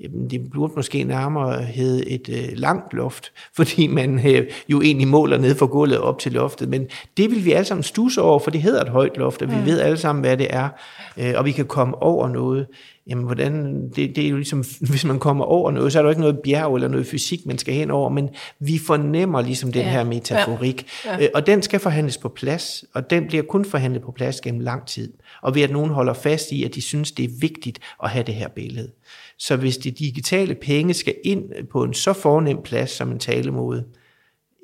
Jamen, 0.00 0.30
det 0.30 0.50
burde 0.50 0.72
måske 0.76 1.04
nærmere 1.04 1.62
hedde 1.62 2.08
et 2.08 2.28
øh, 2.28 2.58
langt 2.58 2.94
loft, 2.94 3.32
fordi 3.56 3.86
man 3.86 4.26
øh, 4.26 4.50
jo 4.68 4.80
egentlig 4.80 5.08
måler 5.08 5.38
ned 5.38 5.54
for 5.54 5.66
gulvet 5.66 5.98
op 5.98 6.18
til 6.18 6.32
loftet. 6.32 6.68
Men 6.68 6.88
det 7.16 7.30
vil 7.30 7.44
vi 7.44 7.52
alle 7.52 7.64
sammen 7.64 7.82
stusse 7.82 8.22
over, 8.22 8.38
for 8.38 8.50
det 8.50 8.62
hedder 8.62 8.82
et 8.82 8.88
højt 8.88 9.16
loft, 9.16 9.42
og 9.42 9.50
vi 9.50 9.56
mm. 9.56 9.66
ved 9.66 9.80
alle 9.80 9.96
sammen, 9.96 10.24
hvad 10.24 10.36
det 10.36 10.46
er. 10.50 10.68
Øh, 11.16 11.34
og 11.36 11.44
vi 11.44 11.52
kan 11.52 11.66
komme 11.66 12.02
over 12.02 12.28
noget 12.28 12.66
jamen 13.10 13.24
hvordan, 13.24 13.84
det, 13.88 14.16
det 14.16 14.24
er 14.24 14.28
jo 14.28 14.36
ligesom, 14.36 14.64
hvis 14.90 15.04
man 15.04 15.18
kommer 15.18 15.44
over 15.44 15.70
noget, 15.70 15.92
så 15.92 15.98
er 15.98 16.02
der 16.02 16.08
jo 16.08 16.10
ikke 16.10 16.20
noget 16.20 16.38
bjerg 16.44 16.74
eller 16.74 16.88
noget 16.88 17.06
fysik, 17.06 17.46
man 17.46 17.58
skal 17.58 17.74
hen 17.74 17.90
over, 17.90 18.08
men 18.08 18.28
vi 18.58 18.78
fornemmer 18.78 19.42
ligesom 19.42 19.72
den 19.72 19.82
ja. 19.82 19.90
her 19.90 20.04
metaforik, 20.04 20.86
ja. 21.04 21.12
Ja. 21.12 21.24
Øh, 21.24 21.28
og 21.34 21.46
den 21.46 21.62
skal 21.62 21.80
forhandles 21.80 22.18
på 22.18 22.28
plads, 22.28 22.84
og 22.94 23.10
den 23.10 23.26
bliver 23.26 23.42
kun 23.42 23.64
forhandlet 23.64 24.02
på 24.02 24.12
plads 24.12 24.40
gennem 24.40 24.60
lang 24.60 24.86
tid, 24.86 25.12
og 25.42 25.54
ved 25.54 25.62
at 25.62 25.70
nogen 25.70 25.90
holder 25.90 26.14
fast 26.14 26.52
i, 26.52 26.64
at 26.64 26.74
de 26.74 26.82
synes, 26.82 27.12
det 27.12 27.24
er 27.24 27.30
vigtigt 27.40 27.78
at 28.02 28.10
have 28.10 28.24
det 28.24 28.34
her 28.34 28.48
billede. 28.48 28.90
Så 29.38 29.56
hvis 29.56 29.76
de 29.76 29.90
digitale 29.90 30.54
penge 30.54 30.94
skal 30.94 31.14
ind 31.24 31.68
på 31.72 31.84
en 31.84 31.94
så 31.94 32.12
fornem 32.12 32.62
plads 32.62 32.90
som 32.90 33.10
en 33.10 33.18
talemåde, 33.18 33.84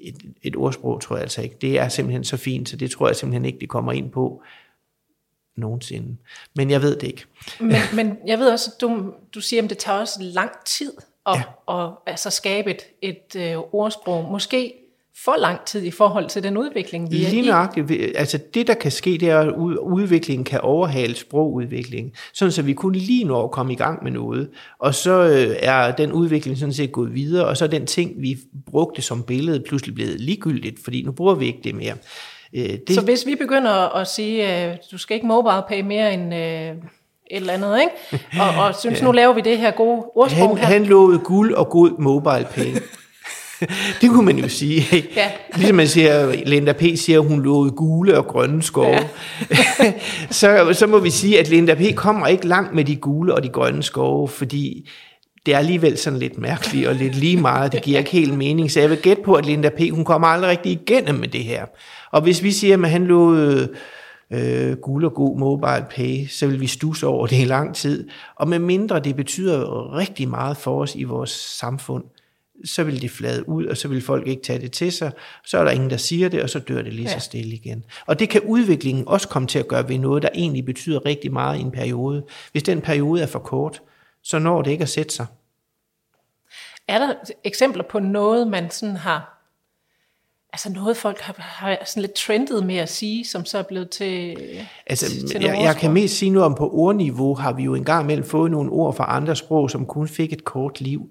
et, 0.00 0.16
et 0.42 0.56
ordsprog 0.56 1.00
tror 1.00 1.16
jeg 1.16 1.22
altså 1.22 1.42
ikke, 1.42 1.56
det 1.60 1.78
er 1.78 1.88
simpelthen 1.88 2.24
så 2.24 2.36
fint, 2.36 2.68
så 2.68 2.76
det 2.76 2.90
tror 2.90 3.06
jeg 3.06 3.16
simpelthen 3.16 3.44
ikke, 3.44 3.58
det 3.58 3.68
kommer 3.68 3.92
ind 3.92 4.10
på, 4.10 4.42
nogensinde. 5.56 6.16
Men 6.54 6.70
jeg 6.70 6.82
ved 6.82 6.96
det 6.96 7.06
ikke. 7.06 7.24
Men, 7.60 7.80
men 7.94 8.18
jeg 8.26 8.38
ved 8.38 8.48
også, 8.48 8.70
du, 8.80 9.12
du 9.34 9.40
siger, 9.40 9.62
at 9.62 9.70
det 9.70 9.78
tager 9.78 9.98
også 9.98 10.18
lang 10.20 10.50
tid 10.66 10.92
at, 11.26 11.36
ja. 11.68 11.84
at 11.84 11.90
altså 12.06 12.30
skabe 12.30 12.70
et, 12.70 12.82
et 13.02 13.36
øh, 13.36 13.58
ordsprog. 13.72 14.24
Måske 14.30 14.74
for 15.24 15.36
lang 15.40 15.60
tid 15.66 15.82
i 15.82 15.90
forhold 15.90 16.28
til 16.28 16.42
den 16.42 16.56
udvikling, 16.56 17.10
vi 17.10 17.16
Lige 17.16 17.46
nøjagtigt. 17.46 18.16
Altså 18.16 18.38
det, 18.54 18.66
der 18.66 18.74
kan 18.74 18.92
ske, 18.92 19.10
det 19.10 19.30
er, 19.30 19.40
at 19.40 19.50
udviklingen 19.80 20.44
kan 20.44 20.60
overhale 20.60 21.14
sprogudviklingen, 21.14 22.12
sådan 22.32 22.52
så 22.52 22.62
vi 22.62 22.72
kun 22.72 22.92
lige 22.92 23.24
når 23.24 23.44
at 23.44 23.50
komme 23.50 23.72
i 23.72 23.76
gang 23.76 24.04
med 24.04 24.12
noget. 24.12 24.48
Og 24.78 24.94
så 24.94 25.10
øh, 25.10 25.56
er 25.58 25.92
den 25.92 26.12
udvikling 26.12 26.58
sådan 26.58 26.72
set 26.72 26.92
gået 26.92 27.14
videre, 27.14 27.46
og 27.46 27.56
så 27.56 27.64
er 27.64 27.68
den 27.68 27.86
ting, 27.86 28.22
vi 28.22 28.38
brugte 28.70 29.02
som 29.02 29.22
billede, 29.22 29.60
pludselig 29.60 29.94
blevet 29.94 30.20
ligegyldigt, 30.20 30.84
fordi 30.84 31.02
nu 31.02 31.12
bruger 31.12 31.34
vi 31.34 31.46
ikke 31.46 31.60
det 31.64 31.74
mere. 31.74 31.94
Øh, 32.54 32.78
det... 32.86 32.94
Så 32.94 33.00
hvis 33.00 33.26
vi 33.26 33.34
begynder 33.34 33.96
at 33.96 34.08
sige, 34.08 34.46
at 34.46 34.82
du 34.92 34.98
skal 34.98 35.14
ikke 35.14 35.26
mobile 35.26 35.62
pay 35.68 35.80
mere 35.80 36.14
end 36.14 36.34
øh, 36.34 36.70
et 37.30 37.40
eller 37.40 37.52
andet, 37.52 37.80
ikke? 37.80 38.24
Og, 38.40 38.64
og 38.64 38.74
synes, 38.80 39.00
ja. 39.00 39.04
nu 39.04 39.12
laver 39.12 39.32
vi 39.34 39.40
det 39.40 39.58
her 39.58 39.70
gode 39.70 40.02
ordsprog 40.14 40.48
han, 40.48 40.58
her. 40.58 40.66
Han 40.66 40.84
lovede 40.84 41.18
guld 41.18 41.54
og 41.54 41.68
god 41.68 41.90
mobile 41.98 42.46
pay. 42.54 42.74
det 44.00 44.10
kunne 44.10 44.26
man 44.26 44.38
jo 44.38 44.48
sige. 44.48 44.96
Ikke? 44.96 45.10
Ja. 45.16 45.30
Ligesom 45.56 45.76
man 45.76 45.88
siger, 45.88 46.32
Linda 46.44 46.72
P. 46.72 46.82
siger, 46.96 47.20
at 47.20 47.26
hun 47.26 47.42
lovede 47.42 47.70
gule 47.70 48.18
og 48.18 48.26
grønne 48.26 48.62
skove. 48.62 48.88
Ja. 48.88 49.92
så, 50.30 50.68
så 50.72 50.86
må 50.86 50.98
vi 50.98 51.10
sige, 51.10 51.40
at 51.40 51.48
Linda 51.48 51.74
P. 51.74 51.94
kommer 51.94 52.26
ikke 52.26 52.46
langt 52.46 52.74
med 52.74 52.84
de 52.84 52.96
gule 52.96 53.34
og 53.34 53.42
de 53.42 53.48
grønne 53.48 53.82
skove, 53.82 54.28
fordi 54.28 54.88
det 55.46 55.54
er 55.54 55.58
alligevel 55.58 55.98
sådan 55.98 56.18
lidt 56.18 56.38
mærkeligt 56.38 56.88
og 56.88 56.94
lidt 56.94 57.14
lige 57.14 57.36
meget. 57.36 57.72
Det 57.72 57.82
giver 57.82 57.98
ikke 57.98 58.10
helt 58.10 58.34
mening. 58.34 58.70
Så 58.70 58.80
jeg 58.80 58.90
vil 58.90 58.98
gætte 58.98 59.22
på, 59.22 59.34
at 59.34 59.46
Linda 59.46 59.68
P. 59.68 59.80
hun 59.90 60.04
kommer 60.04 60.26
aldrig 60.26 60.50
rigtig 60.50 60.72
igennem 60.72 61.14
med 61.14 61.28
det 61.28 61.44
her. 61.44 61.66
Og 62.12 62.22
hvis 62.22 62.42
vi 62.42 62.52
siger, 62.52 62.82
at 62.82 62.90
han 62.90 63.06
lovede 63.06 63.68
øh, 64.32 64.76
guld 64.76 65.04
og 65.04 65.14
god 65.14 65.38
mobile 65.38 65.86
pay, 65.90 66.26
så 66.26 66.46
vil 66.46 66.60
vi 66.60 66.66
stusse 66.66 67.06
over 67.06 67.26
det 67.26 67.40
i 67.40 67.44
lang 67.44 67.74
tid. 67.74 68.08
Og 68.36 68.48
med 68.48 68.58
mindre 68.58 69.00
det 69.00 69.16
betyder 69.16 69.96
rigtig 69.96 70.28
meget 70.28 70.56
for 70.56 70.82
os 70.82 70.94
i 70.94 71.04
vores 71.04 71.30
samfund, 71.30 72.04
så 72.64 72.84
vil 72.84 73.02
det 73.02 73.10
flade 73.10 73.48
ud, 73.48 73.66
og 73.66 73.76
så 73.76 73.88
vil 73.88 74.02
folk 74.02 74.26
ikke 74.26 74.42
tage 74.42 74.60
det 74.60 74.72
til 74.72 74.92
sig. 74.92 75.12
Så 75.44 75.58
er 75.58 75.64
der 75.64 75.70
ingen, 75.70 75.90
der 75.90 75.96
siger 75.96 76.28
det, 76.28 76.42
og 76.42 76.50
så 76.50 76.58
dør 76.58 76.82
det 76.82 76.92
lige 76.92 77.08
ja. 77.08 77.18
så 77.18 77.24
stille 77.24 77.52
igen. 77.52 77.84
Og 78.06 78.18
det 78.18 78.28
kan 78.28 78.40
udviklingen 78.40 79.04
også 79.08 79.28
komme 79.28 79.48
til 79.48 79.58
at 79.58 79.68
gøre 79.68 79.88
ved 79.88 79.98
noget, 79.98 80.22
der 80.22 80.28
egentlig 80.34 80.64
betyder 80.64 81.06
rigtig 81.06 81.32
meget 81.32 81.58
i 81.58 81.60
en 81.60 81.70
periode. 81.70 82.24
Hvis 82.52 82.62
den 82.62 82.80
periode 82.80 83.22
er 83.22 83.26
for 83.26 83.38
kort, 83.38 83.82
så 84.26 84.38
når 84.38 84.62
det 84.62 84.70
ikke 84.70 84.82
at 84.82 84.88
sætte 84.88 85.14
sig. 85.14 85.26
Er 86.88 86.98
der 86.98 87.14
eksempler 87.44 87.84
på 87.84 87.98
noget, 87.98 88.48
man 88.48 88.70
sådan 88.70 88.96
har 88.96 89.36
Altså 90.52 90.70
noget 90.72 90.96
folk 90.96 91.20
har, 91.20 91.34
har 91.38 91.78
sådan 91.86 92.00
lidt 92.00 92.14
trendet 92.14 92.66
med 92.66 92.76
at 92.76 92.88
sige, 92.88 93.24
som 93.24 93.44
så 93.44 93.58
er 93.58 93.62
blevet 93.62 93.90
til, 93.90 94.36
altså, 94.86 95.06
til 95.28 95.42
jeg, 95.42 95.58
jeg 95.62 95.76
kan 95.76 95.92
mest 95.92 96.18
sige 96.18 96.30
noget 96.30 96.46
om 96.46 96.54
på 96.54 96.70
ordniveau, 96.72 97.34
har 97.34 97.52
vi 97.52 97.62
jo 97.62 97.74
engang 97.74 98.04
imellem 98.04 98.24
fået 98.24 98.50
nogle 98.50 98.70
ord 98.70 98.96
fra 98.96 99.16
andre 99.16 99.36
sprog, 99.36 99.70
som 99.70 99.86
kun 99.86 100.08
fik 100.08 100.32
et 100.32 100.44
kort 100.44 100.80
liv. 100.80 101.10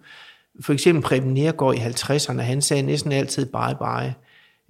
For 0.62 0.74
eksempel 0.74 1.04
Preben 1.04 1.34
Nergård 1.34 1.76
i 1.76 1.78
50'erne, 1.78 2.42
han 2.42 2.62
sagde 2.62 2.84
næsten 2.84 3.12
altid 3.12 3.46
bye 3.46 3.76
bye. 3.80 4.14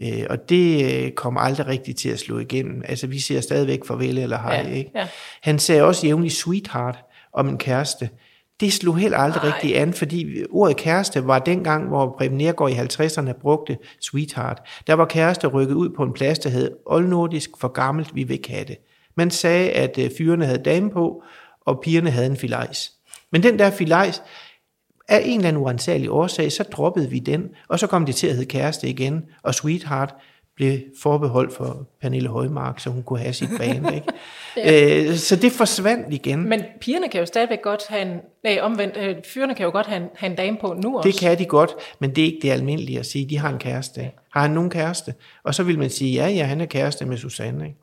Øh, 0.02 0.26
og 0.30 0.50
det 0.50 0.86
øh, 0.86 1.12
kommer 1.12 1.42
aldrig 1.42 1.68
rigtigt 1.68 1.98
til 1.98 2.10
at 2.10 2.20
slå 2.20 2.40
igennem. 2.40 2.84
Altså 2.88 3.08
vi 3.08 3.20
ser 3.20 3.42
stadigvæk 3.42 3.86
farvel 3.86 4.18
eller 4.18 4.38
hej. 4.38 4.54
Ja, 4.54 4.70
ikke? 4.70 4.92
Ja. 4.96 5.08
Han 5.42 5.60
sagde 5.60 5.84
også 5.84 6.08
jævnligt 6.08 6.34
sweetheart 6.34 7.00
om 7.34 7.50
en 7.50 7.58
kæreste. 7.58 8.10
Det 8.60 8.74
slog 8.74 8.98
heller 8.98 9.18
aldrig 9.18 9.42
Ej. 9.42 9.56
rigtigt 9.56 9.78
an, 9.78 9.94
fordi 9.94 10.44
ordet 10.50 10.78
kæreste 10.78 11.28
var 11.28 11.40
dengang, 11.40 11.88
hvor 11.88 12.16
Preben 12.18 12.38
Nergård 12.38 12.72
i 12.72 12.74
50'erne 12.74 13.32
brugte 13.42 13.78
sweetheart. 14.02 14.62
Der 14.88 14.94
var 14.94 15.06
kæreste 15.06 15.48
rykket 15.48 15.76
ud 15.76 15.90
på 15.90 16.04
en 16.04 16.14
plads, 16.14 16.40
der 16.40 16.50
hed 16.50 16.72
oldnordisk 16.86 17.50
for 17.60 17.68
gammelt, 17.68 18.16
vi 18.16 18.24
vil 18.24 18.40
have 18.50 18.66
det. 18.66 18.78
Man 19.16 19.32
sagde, 19.32 19.72
at 19.72 19.98
øh, 19.98 20.10
fyrene 20.18 20.46
havde 20.46 20.64
dame 20.64 20.90
på, 20.90 21.24
og 21.66 21.80
pigerne 21.84 22.12
havde 22.12 22.28
en 22.28 22.38
filajs. 22.38 22.92
Men 23.32 23.44
den 23.44 23.60
der 23.60 23.72
filajs, 23.72 24.22
af 25.08 25.22
en 25.26 25.40
eller 25.40 25.48
anden 25.48 25.64
uansagelig 25.64 26.12
årsag, 26.12 26.52
så 26.52 26.64
droppede 26.64 27.10
vi 27.10 27.20
den, 27.20 27.50
og 27.68 27.80
så 27.80 27.88
kom 27.88 28.06
det 28.06 28.16
til 28.16 28.28
at 28.28 28.34
hedde 28.34 28.50
kæreste 28.50 28.88
igen, 28.90 29.24
og 29.44 29.56
Sweetheart 29.56 30.16
blev 30.56 30.80
forbeholdt 31.02 31.54
for 31.54 31.88
Pernille 32.02 32.30
Højmark, 32.30 32.80
så 32.80 32.90
hun 32.90 33.04
kunne 33.04 33.20
have 33.20 33.34
sit 33.34 33.50
band. 33.58 33.94
Ikke? 33.96 34.08
ja. 34.58 35.06
øh, 35.10 35.16
så 35.16 35.36
det 35.36 35.52
forsvandt 35.52 36.14
igen. 36.14 36.50
Men 36.50 36.64
pigerne 36.82 37.10
kan 37.10 37.20
jo 37.20 37.26
stadigvæk 37.26 37.62
godt 37.62 37.82
have 37.90 38.02
en, 38.02 38.20
nej 38.44 38.60
omvendt, 38.62 38.98
øh, 38.98 39.16
fyrene 39.26 39.56
kan 39.56 39.66
jo 39.66 39.72
godt 39.72 39.88
have 39.88 40.02
en, 40.04 40.10
have 40.16 40.30
en 40.30 40.36
dame 40.36 40.58
på 40.62 40.76
nu 40.84 40.98
også. 40.98 41.10
Det 41.10 41.20
kan 41.20 41.40
de 41.40 41.46
godt, 41.46 41.72
men 42.00 42.16
det 42.16 42.22
er 42.22 42.26
ikke 42.26 42.40
det 42.42 42.52
almindelige 42.52 43.00
at 43.00 43.06
sige, 43.06 43.30
de 43.30 43.38
har 43.38 43.50
en 43.50 43.60
kæreste. 43.60 44.02
Ikke? 44.02 44.14
Har 44.34 44.42
han 44.42 44.52
nogen 44.52 44.70
kæreste? 44.70 45.14
Og 45.44 45.56
så 45.56 45.64
vil 45.64 45.80
man 45.80 45.90
sige, 45.90 46.14
ja, 46.14 46.28
ja, 46.28 46.44
han 46.44 46.62
er 46.62 46.66
kæreste 46.66 47.06
med 47.06 47.18
Susanne. 47.18 47.66
Ikke? 47.66 47.78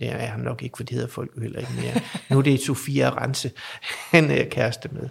Det 0.00 0.08
er 0.08 0.16
han 0.16 0.40
nok 0.40 0.62
ikke, 0.62 0.76
for 0.76 0.84
det 0.84 0.94
hedder 0.94 1.08
folk 1.08 1.30
jo 1.36 1.42
heller 1.42 1.58
ikke 1.58 1.72
mere. 1.76 2.02
nu 2.30 2.38
er 2.38 2.42
det 2.42 2.60
Sofia 2.60 3.10
Rense, 3.10 3.50
han 4.10 4.30
er 4.30 4.44
kæreste 4.44 4.88
med. 4.92 5.08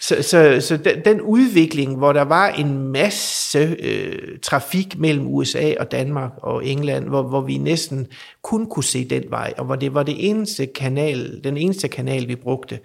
Så, 0.00 0.22
så, 0.22 0.60
så 0.60 0.76
den, 0.76 1.04
den 1.04 1.20
udvikling, 1.20 1.96
hvor 1.96 2.12
der 2.12 2.22
var 2.22 2.48
en 2.48 2.78
masse 2.78 3.76
øh, 3.78 4.38
trafik 4.42 4.98
mellem 4.98 5.26
USA 5.26 5.74
og 5.80 5.90
Danmark 5.90 6.30
og 6.36 6.66
England, 6.66 7.08
hvor, 7.08 7.22
hvor 7.22 7.40
vi 7.40 7.58
næsten 7.58 8.06
kun 8.42 8.66
kunne 8.66 8.84
se 8.84 9.04
den 9.04 9.24
vej, 9.30 9.54
og 9.58 9.64
hvor 9.64 9.76
det 9.76 9.94
var 9.94 10.02
det 10.02 10.28
eneste 10.28 10.66
kanal, 10.66 11.40
den 11.44 11.56
eneste 11.56 11.88
kanal, 11.88 12.28
vi 12.28 12.36
brugte, 12.36 12.78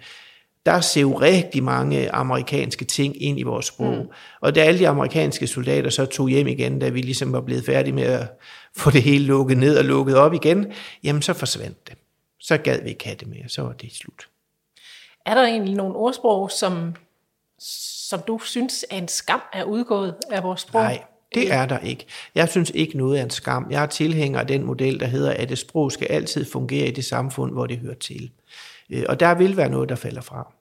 der 0.66 0.98
jo 1.00 1.12
rigtig 1.12 1.62
mange 1.62 2.10
amerikanske 2.10 2.84
ting 2.84 3.22
ind 3.22 3.38
i 3.38 3.42
vores 3.42 3.66
sprog. 3.66 3.94
Mm. 3.94 4.08
Og 4.40 4.54
da 4.54 4.60
alle 4.60 4.78
de 4.78 4.88
amerikanske 4.88 5.46
soldater 5.46 5.90
så 5.90 6.06
tog 6.06 6.28
hjem 6.28 6.46
igen, 6.46 6.78
da 6.78 6.88
vi 6.88 7.00
ligesom 7.00 7.32
var 7.32 7.40
blevet 7.40 7.64
færdige 7.64 7.94
med 7.94 8.04
at 8.04 8.28
få 8.76 8.90
det 8.90 9.02
hele 9.02 9.24
lukket 9.24 9.58
ned 9.58 9.78
og 9.78 9.84
lukket 9.84 10.16
op 10.16 10.34
igen, 10.34 10.66
jamen 11.04 11.22
så 11.22 11.32
forsvandt 11.32 11.88
det. 11.88 11.96
Så 12.40 12.56
gad 12.56 12.82
vi 12.82 12.88
ikke 12.88 13.04
have 13.04 13.16
det 13.20 13.28
mere, 13.28 13.48
så 13.48 13.62
var 13.62 13.72
det 13.72 13.92
slut. 13.92 14.31
Er 15.26 15.34
der 15.34 15.42
egentlig 15.42 15.74
nogle 15.74 15.96
ordsprog, 15.96 16.50
som, 16.50 16.94
som 18.08 18.20
du 18.26 18.38
synes 18.38 18.84
er 18.90 18.96
en 18.96 19.08
skam 19.08 19.40
er 19.52 19.64
udgået 19.64 20.14
af 20.30 20.42
vores 20.42 20.60
sprog? 20.60 20.82
Nej, 20.82 21.04
det 21.34 21.52
er 21.52 21.66
der 21.66 21.78
ikke. 21.78 22.06
Jeg 22.34 22.48
synes 22.48 22.70
ikke 22.74 22.96
noget 22.96 23.18
er 23.18 23.24
en 23.24 23.30
skam. 23.30 23.66
Jeg 23.70 23.82
er 23.82 23.86
tilhænger 23.86 24.40
af 24.40 24.46
den 24.46 24.64
model, 24.64 25.00
der 25.00 25.06
hedder, 25.06 25.32
at 25.32 25.50
et 25.50 25.58
sprog 25.58 25.92
skal 25.92 26.06
altid 26.06 26.44
fungere 26.44 26.86
i 26.86 26.90
det 26.90 27.04
samfund, 27.04 27.52
hvor 27.52 27.66
det 27.66 27.78
hører 27.78 27.94
til. 27.94 28.30
Øh, 28.90 29.04
og 29.08 29.20
der 29.20 29.34
vil 29.34 29.56
være 29.56 29.68
noget, 29.68 29.88
der 29.88 29.94
falder 29.94 30.20
fra. 30.20 30.52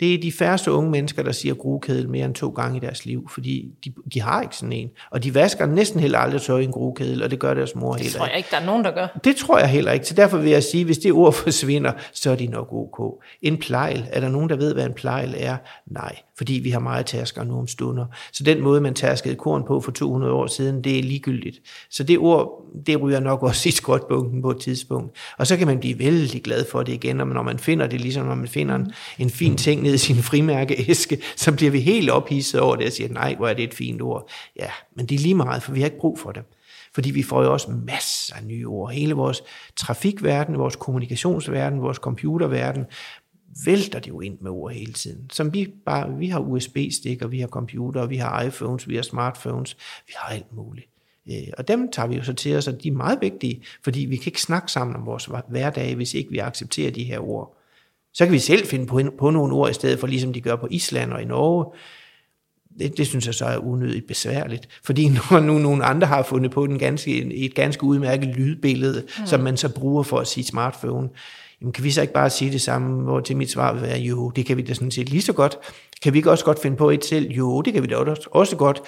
Det 0.00 0.14
er 0.14 0.18
de 0.18 0.32
færreste 0.32 0.72
unge 0.72 0.90
mennesker, 0.90 1.22
der 1.22 1.32
siger 1.32 1.54
grugkedel 1.54 2.08
mere 2.08 2.24
end 2.24 2.34
to 2.34 2.48
gange 2.48 2.76
i 2.76 2.80
deres 2.80 3.06
liv, 3.06 3.28
fordi 3.30 3.68
de, 3.84 3.92
de 4.14 4.20
har 4.20 4.42
ikke 4.42 4.56
sådan 4.56 4.72
en. 4.72 4.90
Og 5.10 5.24
de 5.24 5.34
vasker 5.34 5.66
næsten 5.66 6.00
heller 6.00 6.18
aldrig 6.18 6.42
tøj 6.42 6.60
i 6.60 6.64
en 6.64 6.72
grugkedel, 6.72 7.22
og 7.22 7.30
det 7.30 7.38
gør 7.38 7.54
deres 7.54 7.74
mor 7.74 7.94
heller 7.94 8.04
ikke. 8.04 8.12
Det 8.12 8.18
tror 8.18 8.26
jeg 8.26 8.36
ikke, 8.36 8.48
der 8.50 8.56
er 8.56 8.66
nogen, 8.66 8.84
der 8.84 8.90
gør. 8.90 9.18
Det 9.24 9.36
tror 9.36 9.58
jeg 9.58 9.68
heller 9.68 9.92
ikke. 9.92 10.06
Så 10.06 10.14
derfor 10.14 10.38
vil 10.38 10.50
jeg 10.50 10.62
sige, 10.62 10.84
hvis 10.84 10.98
det 10.98 11.12
ord 11.12 11.32
forsvinder, 11.44 11.92
så 12.12 12.30
er 12.30 12.36
de 12.36 12.46
nok 12.46 12.68
ok. 12.72 13.24
En 13.42 13.58
plejl, 13.58 14.06
er 14.12 14.20
der 14.20 14.28
nogen, 14.28 14.48
der 14.48 14.56
ved, 14.56 14.74
hvad 14.74 14.86
en 14.86 14.92
plejl 14.92 15.34
er? 15.38 15.56
Nej, 15.86 16.16
fordi 16.40 16.52
vi 16.52 16.70
har 16.70 16.80
meget 16.80 17.06
tasker 17.06 17.44
nu 17.44 17.58
om 17.58 17.66
stunder. 17.66 18.06
Så 18.32 18.44
den 18.44 18.60
måde, 18.60 18.80
man 18.80 18.94
tærskede 18.94 19.34
korn 19.34 19.64
på 19.66 19.80
for 19.80 19.90
200 19.90 20.32
år 20.32 20.46
siden, 20.46 20.84
det 20.84 20.98
er 20.98 21.02
ligegyldigt. 21.02 21.60
Så 21.90 22.02
det 22.02 22.18
ord, 22.18 22.64
det 22.86 23.02
ryger 23.02 23.20
nok 23.20 23.42
også 23.42 23.68
i 23.68 23.72
skråtbunken 23.72 24.42
på 24.42 24.50
et 24.50 24.60
tidspunkt. 24.60 25.16
Og 25.38 25.46
så 25.46 25.56
kan 25.56 25.66
man 25.66 25.78
blive 25.78 25.98
vældig 25.98 26.42
glad 26.42 26.64
for 26.70 26.82
det 26.82 26.92
igen, 26.92 27.20
og 27.20 27.26
når 27.26 27.42
man 27.42 27.58
finder 27.58 27.86
det, 27.86 28.00
ligesom 28.00 28.26
når 28.26 28.34
man 28.34 28.48
finder 28.48 28.74
en, 28.74 28.92
en 29.18 29.30
fin 29.30 29.56
ting 29.56 29.82
ned 29.90 29.94
i 29.94 29.98
sin 29.98 30.22
frimærkeæske, 30.22 31.18
så 31.36 31.52
bliver 31.52 31.70
vi 31.70 31.80
helt 31.80 32.10
ophidset 32.10 32.60
over 32.60 32.76
det 32.76 32.86
og 32.86 32.92
siger, 32.92 33.08
nej, 33.08 33.34
hvor 33.34 33.48
er 33.48 33.54
det 33.54 33.64
et 33.64 33.74
fint 33.74 34.02
ord. 34.02 34.30
Ja, 34.56 34.70
men 34.96 35.06
det 35.06 35.14
er 35.14 35.18
lige 35.18 35.34
meget, 35.34 35.62
for 35.62 35.72
vi 35.72 35.80
har 35.80 35.86
ikke 35.86 35.98
brug 35.98 36.18
for 36.18 36.32
det. 36.32 36.42
Fordi 36.94 37.10
vi 37.10 37.22
får 37.22 37.42
jo 37.42 37.52
også 37.52 37.70
masser 37.70 38.36
af 38.36 38.44
nye 38.44 38.66
ord. 38.66 38.92
Hele 38.92 39.14
vores 39.14 39.42
trafikverden, 39.76 40.58
vores 40.58 40.76
kommunikationsverden, 40.76 41.82
vores 41.82 41.96
computerverden, 41.96 42.84
vælter 43.64 43.98
det 43.98 44.08
jo 44.08 44.20
ind 44.20 44.38
med 44.40 44.50
ord 44.50 44.72
hele 44.72 44.92
tiden. 44.92 45.30
Som 45.30 45.54
vi 45.54 45.72
bare, 45.86 46.16
vi 46.18 46.28
har 46.28 46.40
USB-stikker, 46.40 47.26
vi 47.26 47.40
har 47.40 47.48
computer, 47.48 48.06
vi 48.06 48.16
har 48.16 48.42
iPhones, 48.42 48.88
vi 48.88 48.96
har 48.96 49.02
smartphones, 49.02 49.76
vi 50.06 50.12
har 50.16 50.34
alt 50.34 50.52
muligt. 50.52 50.86
Øh, 51.30 51.48
og 51.58 51.68
dem 51.68 51.92
tager 51.92 52.08
vi 52.08 52.16
jo 52.16 52.22
så 52.22 52.32
til 52.32 52.56
os, 52.56 52.68
og 52.68 52.82
de 52.82 52.88
er 52.88 52.92
meget 52.92 53.18
vigtige, 53.20 53.62
fordi 53.84 54.00
vi 54.00 54.16
kan 54.16 54.26
ikke 54.26 54.42
snakke 54.42 54.72
sammen 54.72 54.96
om 54.96 55.06
vores 55.06 55.28
hverdag, 55.48 55.94
hvis 55.94 56.14
ikke 56.14 56.30
vi 56.30 56.38
accepterer 56.38 56.90
de 56.90 57.04
her 57.04 57.18
ord. 57.18 57.59
Så 58.14 58.24
kan 58.24 58.32
vi 58.32 58.38
selv 58.38 58.66
finde 58.66 58.86
på, 58.86 59.00
på 59.18 59.30
nogle 59.30 59.54
ord 59.54 59.70
i 59.70 59.74
stedet 59.74 59.98
for, 59.98 60.06
ligesom 60.06 60.32
de 60.32 60.40
gør 60.40 60.56
på 60.56 60.68
Island 60.70 61.12
og 61.12 61.22
i 61.22 61.24
Norge. 61.24 61.64
Det, 62.78 62.96
det 62.96 63.06
synes 63.06 63.26
jeg 63.26 63.34
så 63.34 63.44
er 63.44 63.56
unødigt 63.56 64.06
besværligt, 64.06 64.68
fordi 64.84 65.08
når 65.30 65.40
nu 65.40 65.58
nogle 65.58 65.84
andre 65.84 66.06
har 66.06 66.22
fundet 66.22 66.50
på 66.50 66.66
den 66.66 66.78
ganske, 66.78 67.34
et 67.34 67.54
ganske 67.54 67.84
udmærket 67.84 68.28
lydbillede, 68.28 69.02
mm. 69.18 69.26
som 69.26 69.40
man 69.40 69.56
så 69.56 69.74
bruger 69.74 70.02
for 70.02 70.18
at 70.18 70.26
sige 70.26 70.44
smartphone, 70.44 71.08
jamen 71.60 71.72
kan 71.72 71.84
vi 71.84 71.90
så 71.90 72.00
ikke 72.00 72.14
bare 72.14 72.30
sige 72.30 72.52
det 72.52 72.60
samme, 72.60 73.02
hvor 73.02 73.20
til 73.20 73.36
mit 73.36 73.50
svar 73.50 73.72
vil 73.72 73.82
være, 73.82 73.98
jo, 73.98 74.30
det 74.30 74.46
kan 74.46 74.56
vi 74.56 74.62
da 74.62 74.74
sådan 74.74 74.90
set 74.90 75.08
lige 75.08 75.22
så 75.22 75.32
godt. 75.32 75.58
Kan 76.02 76.12
vi 76.12 76.18
ikke 76.18 76.30
også 76.30 76.44
godt 76.44 76.62
finde 76.62 76.76
på 76.76 76.90
et 76.90 77.04
selv? 77.04 77.30
Jo, 77.30 77.62
det 77.62 77.72
kan 77.72 77.82
vi 77.82 77.88
da 77.88 77.96
også 78.30 78.56
godt. 78.56 78.82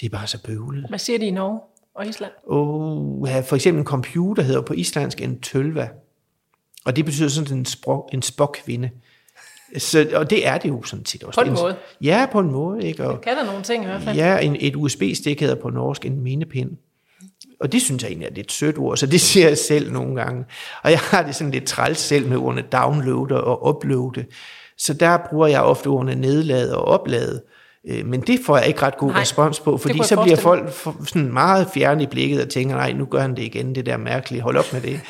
Det 0.00 0.06
er 0.06 0.10
bare 0.10 0.26
så 0.26 0.42
bøvlet. 0.42 0.84
Hvad 0.88 0.98
siger 0.98 1.18
de 1.18 1.26
i 1.26 1.30
Norge 1.30 1.60
og 1.94 2.06
Island? 2.06 2.32
Oh, 2.46 3.28
for 3.44 3.54
eksempel 3.54 3.78
en 3.80 3.86
computer 3.86 4.42
hedder 4.42 4.60
på 4.60 4.72
islandsk 4.72 5.20
en 5.20 5.40
tølva. 5.40 5.88
Og 6.86 6.96
det 6.96 7.04
betyder 7.04 7.28
sådan 7.28 7.58
en, 7.58 7.64
sprog, 7.64 8.08
en 8.12 8.22
spokkvinde. 8.22 8.90
Så, 9.78 10.08
og 10.14 10.30
det 10.30 10.46
er 10.46 10.58
det 10.58 10.68
jo 10.68 10.82
sådan 10.82 11.06
set 11.06 11.24
også. 11.24 11.40
På 11.40 11.46
en 11.46 11.54
måde? 11.54 11.76
Ja, 12.00 12.26
på 12.32 12.40
en 12.40 12.50
måde. 12.50 12.86
Ikke? 12.86 13.04
Og, 13.04 13.12
det 13.12 13.20
kan 13.20 13.36
der 13.36 13.44
nogle 13.44 13.62
ting 13.62 13.82
i 13.84 13.86
hvert 13.86 14.02
fald. 14.02 14.16
Ja, 14.16 14.38
en, 14.38 14.56
et 14.60 14.76
USB-stik 14.76 15.40
hedder 15.40 15.54
på 15.54 15.70
norsk 15.70 16.04
en 16.04 16.20
mindepind. 16.22 16.70
og 17.60 17.72
det 17.72 17.82
synes 17.82 18.02
jeg 18.02 18.08
egentlig 18.08 18.26
er 18.26 18.34
lidt 18.34 18.52
sødt 18.52 18.78
ord, 18.78 18.96
så 18.96 19.06
det 19.06 19.20
siger 19.20 19.48
jeg 19.48 19.58
selv 19.58 19.92
nogle 19.92 20.22
gange. 20.22 20.44
Og 20.82 20.90
jeg 20.90 20.98
har 20.98 21.22
det 21.22 21.34
sådan 21.34 21.50
lidt 21.50 21.64
træls 21.64 21.98
selv 21.98 22.28
med 22.28 22.36
ordene 22.36 22.62
downloader 22.72 23.36
og 23.36 23.76
uploade. 23.76 24.24
Så 24.78 24.94
der 24.94 25.18
bruger 25.30 25.46
jeg 25.46 25.62
ofte 25.62 25.86
ordene 25.86 26.14
nedlade 26.14 26.76
og 26.76 26.84
oplade. 26.84 27.42
Øh, 27.88 28.06
men 28.06 28.20
det 28.20 28.40
får 28.46 28.56
jeg 28.56 28.66
ikke 28.66 28.82
ret 28.82 28.96
god 28.96 29.10
nej, 29.10 29.20
respons 29.20 29.60
på, 29.60 29.76
fordi 29.76 30.02
så 30.02 30.22
bliver 30.22 30.36
folk 30.36 30.72
sådan 31.06 31.32
meget 31.32 31.68
fjerne 31.74 32.02
i 32.02 32.06
blikket 32.06 32.42
og 32.42 32.48
tænker, 32.48 32.76
nej, 32.76 32.92
nu 32.92 33.04
gør 33.04 33.20
han 33.20 33.36
det 33.36 33.42
igen, 33.42 33.74
det 33.74 33.86
der 33.86 33.96
mærkelige, 33.96 34.42
hold 34.42 34.56
op 34.56 34.72
med 34.72 34.80
det. 34.80 35.00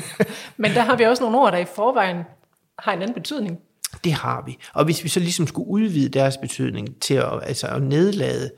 men 0.56 0.74
der 0.74 0.82
har 0.82 0.96
vi 0.96 1.04
også 1.04 1.22
nogle 1.22 1.38
ord, 1.38 1.52
der 1.52 1.58
i 1.58 1.64
forvejen 1.76 2.16
har 2.78 2.92
en 2.92 3.02
anden 3.02 3.14
betydning. 3.14 3.58
Det 4.04 4.12
har 4.12 4.42
vi. 4.46 4.58
Og 4.72 4.84
hvis 4.84 5.04
vi 5.04 5.08
så 5.08 5.20
ligesom 5.20 5.46
skulle 5.46 5.68
udvide 5.68 6.08
deres 6.08 6.36
betydning 6.36 7.00
til 7.00 7.14
at, 7.14 7.40
altså 7.42 7.66
at 7.66 7.82
nedlade, 7.82 8.50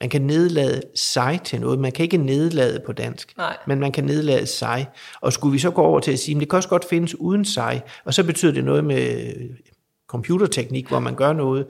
man 0.00 0.10
kan 0.10 0.22
nedlade 0.22 0.82
sig 0.94 1.40
til 1.44 1.60
noget. 1.60 1.78
Man 1.78 1.92
kan 1.92 2.02
ikke 2.02 2.16
nedlade 2.16 2.80
på 2.86 2.92
dansk, 2.92 3.36
Nej. 3.36 3.56
men 3.66 3.80
man 3.80 3.92
kan 3.92 4.04
nedlade 4.04 4.46
sig. 4.46 4.86
Og 5.20 5.32
skulle 5.32 5.52
vi 5.52 5.58
så 5.58 5.70
gå 5.70 5.82
over 5.82 6.00
til 6.00 6.12
at 6.12 6.18
sige, 6.18 6.36
at 6.36 6.40
det 6.40 6.50
kan 6.50 6.56
også 6.56 6.68
godt 6.68 6.84
findes 6.90 7.14
uden 7.14 7.44
sig, 7.44 7.82
og 8.04 8.14
så 8.14 8.24
betyder 8.24 8.52
det 8.52 8.64
noget 8.64 8.84
med 8.84 9.32
computerteknik, 10.08 10.88
hvor 10.88 11.00
man 11.00 11.14
gør 11.14 11.32
noget. 11.32 11.66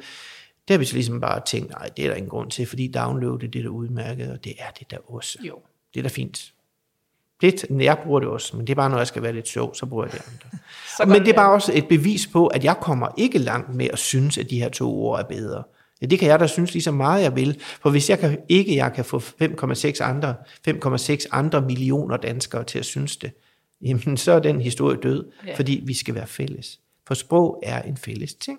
Det 0.69 0.75
har 0.75 0.79
vi 0.79 0.85
så 0.85 0.95
ligesom 0.95 1.21
bare 1.21 1.41
tænkt, 1.47 1.71
nej, 1.71 1.89
det 1.97 2.05
er 2.05 2.09
der 2.09 2.17
ingen 2.17 2.31
grund 2.31 2.51
til, 2.51 2.67
fordi 2.67 2.89
download 2.89 3.39
det 3.39 3.59
er 3.59 3.63
der 3.63 3.69
udmærket, 3.69 4.33
og 4.33 4.45
det 4.45 4.55
er 4.59 4.71
det 4.79 4.91
der 4.91 5.13
også. 5.15 5.39
Jo. 5.43 5.59
Det 5.95 6.01
er 6.01 6.03
da 6.03 6.09
fint. 6.09 6.53
Det, 7.41 7.65
jeg 7.71 7.99
bruger 8.05 8.21
det 8.21 8.29
også, 8.29 8.57
men 8.57 8.67
det 8.67 8.73
er 8.73 8.75
bare, 8.75 8.91
når 8.91 8.99
jeg 8.99 9.07
skal 9.07 9.23
være 9.23 9.33
lidt 9.33 9.49
sjov, 9.49 9.75
så 9.75 9.87
bruger 9.87 10.05
jeg 10.05 10.13
det 10.13 10.23
andre. 10.29 10.59
men 11.13 11.21
det 11.21 11.29
er 11.29 11.37
bare 11.37 11.53
også 11.53 11.73
et 11.75 11.89
bevis 11.89 12.27
på, 12.27 12.47
at 12.47 12.65
jeg 12.65 12.77
kommer 12.81 13.09
ikke 13.17 13.39
langt 13.39 13.75
med 13.75 13.89
at 13.93 13.99
synes, 13.99 14.39
at 14.39 14.51
de 14.51 14.59
her 14.59 14.69
to 14.69 15.03
ord 15.05 15.21
er 15.21 15.25
bedre. 15.25 15.63
Ja, 16.01 16.07
det 16.07 16.19
kan 16.19 16.29
jeg 16.29 16.41
da 16.41 16.47
synes 16.47 16.73
lige 16.73 16.83
så 16.83 16.91
meget, 16.91 17.23
jeg 17.23 17.37
vil. 17.37 17.61
For 17.61 17.91
hvis 17.91 18.11
jeg 18.11 18.19
kan, 18.19 18.39
ikke 18.49 18.77
jeg 18.77 18.93
kan 18.93 19.05
få 19.05 19.19
5,6 19.19 20.03
andre, 20.03 20.35
5,6 20.69 21.27
andre 21.31 21.61
millioner 21.61 22.17
danskere 22.17 22.65
til 22.65 22.79
at 22.79 22.85
synes 22.85 23.17
det, 23.17 23.31
jamen 23.83 24.17
så 24.17 24.33
er 24.33 24.39
den 24.39 24.61
historie 24.61 24.99
død, 25.03 25.31
ja. 25.47 25.57
fordi 25.57 25.83
vi 25.85 25.95
skal 25.95 26.15
være 26.15 26.27
fælles. 26.27 26.81
For 27.07 27.15
sprog 27.15 27.63
er 27.63 27.83
en 27.83 27.97
fælles 27.97 28.35
ting. 28.35 28.59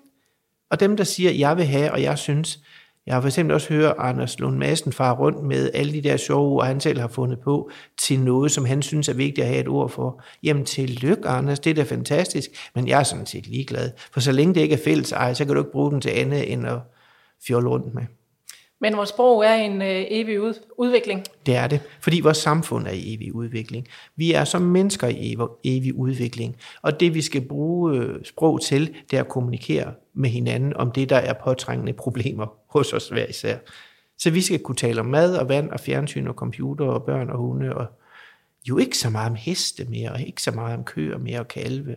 Og 0.70 0.80
dem, 0.80 0.96
der 0.96 1.04
siger, 1.04 1.30
jeg 1.30 1.56
vil 1.56 1.64
have, 1.64 1.92
og 1.92 2.02
jeg 2.02 2.18
synes, 2.18 2.60
jeg 3.06 3.16
har 3.16 3.20
for 3.20 3.28
eksempel 3.28 3.54
også 3.54 3.68
hørt 3.74 3.94
Anders 3.98 4.38
Lund 4.38 4.56
Madsen 4.56 4.92
far 4.92 5.14
rundt 5.14 5.42
med 5.42 5.70
alle 5.74 5.92
de 5.92 6.02
der 6.02 6.16
sjove 6.16 6.48
ord, 6.48 6.66
han 6.66 6.80
selv 6.80 7.00
har 7.00 7.08
fundet 7.08 7.40
på, 7.40 7.70
til 7.98 8.20
noget, 8.20 8.52
som 8.52 8.64
han 8.64 8.82
synes 8.82 9.08
er 9.08 9.12
vigtigt 9.12 9.44
at 9.44 9.48
have 9.48 9.60
et 9.60 9.68
ord 9.68 9.90
for. 9.90 10.22
Jamen 10.42 10.64
tillykke, 10.64 11.28
Anders, 11.28 11.60
det 11.60 11.70
er 11.70 11.74
da 11.74 11.82
fantastisk, 11.82 12.50
men 12.74 12.88
jeg 12.88 13.00
er 13.00 13.02
sådan 13.02 13.26
set 13.26 13.46
ligeglad. 13.46 13.90
For 14.12 14.20
så 14.20 14.32
længe 14.32 14.54
det 14.54 14.60
ikke 14.60 14.74
er 14.74 14.84
fælles 14.84 15.12
ej, 15.12 15.34
så 15.34 15.44
kan 15.44 15.54
du 15.54 15.60
ikke 15.60 15.72
bruge 15.72 15.90
den 15.90 16.00
til 16.00 16.10
andet 16.10 16.52
end 16.52 16.66
at 16.66 16.78
fjolle 17.46 17.68
rundt 17.68 17.94
med. 17.94 18.02
Men 18.80 18.96
vores 18.96 19.08
sprog 19.08 19.44
er 19.44 19.54
en 19.54 19.82
øh, 19.82 20.04
evig 20.08 20.40
ud, 20.40 20.54
udvikling. 20.76 21.24
Det 21.46 21.56
er 21.56 21.66
det, 21.66 21.80
fordi 22.00 22.20
vores 22.20 22.36
samfund 22.36 22.86
er 22.86 22.90
i 22.90 23.14
evig 23.14 23.34
udvikling. 23.34 23.88
Vi 24.16 24.32
er 24.32 24.44
som 24.44 24.62
mennesker 24.62 25.08
i 25.08 25.32
evig, 25.32 25.46
evig 25.64 25.94
udvikling, 25.94 26.56
og 26.82 27.00
det 27.00 27.14
vi 27.14 27.22
skal 27.22 27.40
bruge 27.48 27.96
øh, 27.96 28.24
sprog 28.24 28.60
til, 28.60 28.94
det 29.10 29.16
er 29.16 29.20
at 29.20 29.28
kommunikere 29.28 29.92
med 30.14 30.30
hinanden 30.30 30.76
om 30.76 30.92
det, 30.92 31.08
der 31.08 31.16
er 31.16 31.32
påtrængende 31.32 31.92
problemer 31.92 32.46
hos 32.74 32.92
os 32.92 33.08
hver 33.08 33.26
især. 33.26 33.56
Så 34.18 34.30
vi 34.30 34.40
skal 34.40 34.58
kunne 34.58 34.76
tale 34.76 35.00
om 35.00 35.06
mad 35.06 35.36
og 35.36 35.48
vand 35.48 35.70
og 35.70 35.80
fjernsyn 35.80 36.26
og 36.26 36.34
computer 36.34 36.84
og 36.84 37.04
børn 37.04 37.30
og 37.30 37.38
hunde, 37.38 37.74
og 37.74 37.86
jo 38.68 38.78
ikke 38.78 38.98
så 38.98 39.10
meget 39.10 39.30
om 39.30 39.36
heste 39.36 39.84
mere, 39.84 40.12
og 40.12 40.20
ikke 40.20 40.42
så 40.42 40.50
meget 40.50 40.76
om 40.76 40.84
køer 40.84 41.18
mere 41.18 41.40
og 41.40 41.48
kalve. 41.48 41.96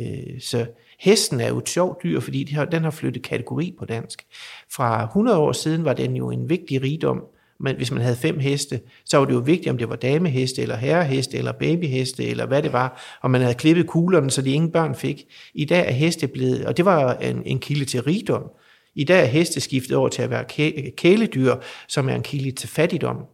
Øh, 0.00 0.40
så 0.40 0.66
hesten 0.98 1.40
er 1.40 1.48
jo 1.48 1.58
et 1.58 1.68
sjovt 1.68 2.02
dyr, 2.02 2.20
fordi 2.20 2.56
den 2.72 2.84
har 2.84 2.90
flyttet 2.90 3.22
kategori 3.22 3.74
på 3.78 3.84
dansk. 3.84 4.26
Fra 4.72 5.04
100 5.04 5.38
år 5.38 5.52
siden 5.52 5.84
var 5.84 5.92
den 5.92 6.16
jo 6.16 6.30
en 6.30 6.48
vigtig 6.48 6.82
rigdom, 6.82 7.24
men 7.60 7.76
hvis 7.76 7.90
man 7.90 8.00
havde 8.00 8.16
fem 8.16 8.38
heste, 8.38 8.80
så 9.04 9.18
var 9.18 9.24
det 9.24 9.32
jo 9.32 9.38
vigtigt, 9.38 9.68
om 9.68 9.78
det 9.78 9.88
var 9.88 9.96
dameheste, 9.96 10.62
eller 10.62 10.76
herreheste, 10.76 11.38
eller 11.38 11.52
babyheste, 11.52 12.24
eller 12.24 12.46
hvad 12.46 12.62
det 12.62 12.72
var, 12.72 13.18
og 13.22 13.30
man 13.30 13.40
havde 13.40 13.54
klippet 13.54 13.86
kuglerne, 13.86 14.30
så 14.30 14.42
de 14.42 14.52
ingen 14.52 14.72
børn 14.72 14.94
fik. 14.94 15.26
I 15.54 15.64
dag 15.64 15.88
er 15.88 15.92
heste 15.92 16.28
blevet, 16.28 16.64
og 16.64 16.76
det 16.76 16.84
var 16.84 17.14
en, 17.14 17.42
en 17.46 17.58
kilde 17.58 17.84
til 17.84 18.02
rigdom. 18.02 18.50
I 18.94 19.04
dag 19.04 19.22
er 19.22 19.26
heste 19.26 19.60
skiftet 19.60 19.96
over 19.96 20.08
til 20.08 20.22
at 20.22 20.30
være 20.30 20.44
kæledyr, 20.90 21.54
som 21.88 22.08
er 22.08 22.14
en 22.14 22.22
kilde 22.22 22.50
til 22.50 22.68
fattigdom. 22.68 23.24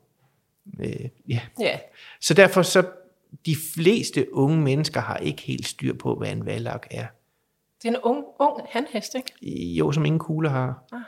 Øh, 0.81 1.09
ja. 1.29 1.41
ja. 1.61 1.79
Så 2.21 2.35
derfor 2.35 2.63
så, 2.63 2.83
de 3.47 3.57
fleste 3.75 4.35
unge 4.35 4.61
mennesker 4.61 5.01
har 5.01 5.17
ikke 5.17 5.43
helt 5.43 5.67
styr 5.67 5.95
på, 5.95 6.15
hvad 6.15 6.33
en 6.33 6.47
valak 6.47 6.87
er. 6.91 7.07
Det 7.83 7.89
er 7.89 7.93
en 7.93 8.01
ung, 8.03 8.25
ung 8.39 8.61
hanhest, 8.71 9.15
ikke? 9.15 9.33
Jo, 9.79 9.93
som 9.93 10.05
ingen 10.05 10.19
kugler 10.19 10.51
har. 10.51 10.85
Ah. 10.93 11.01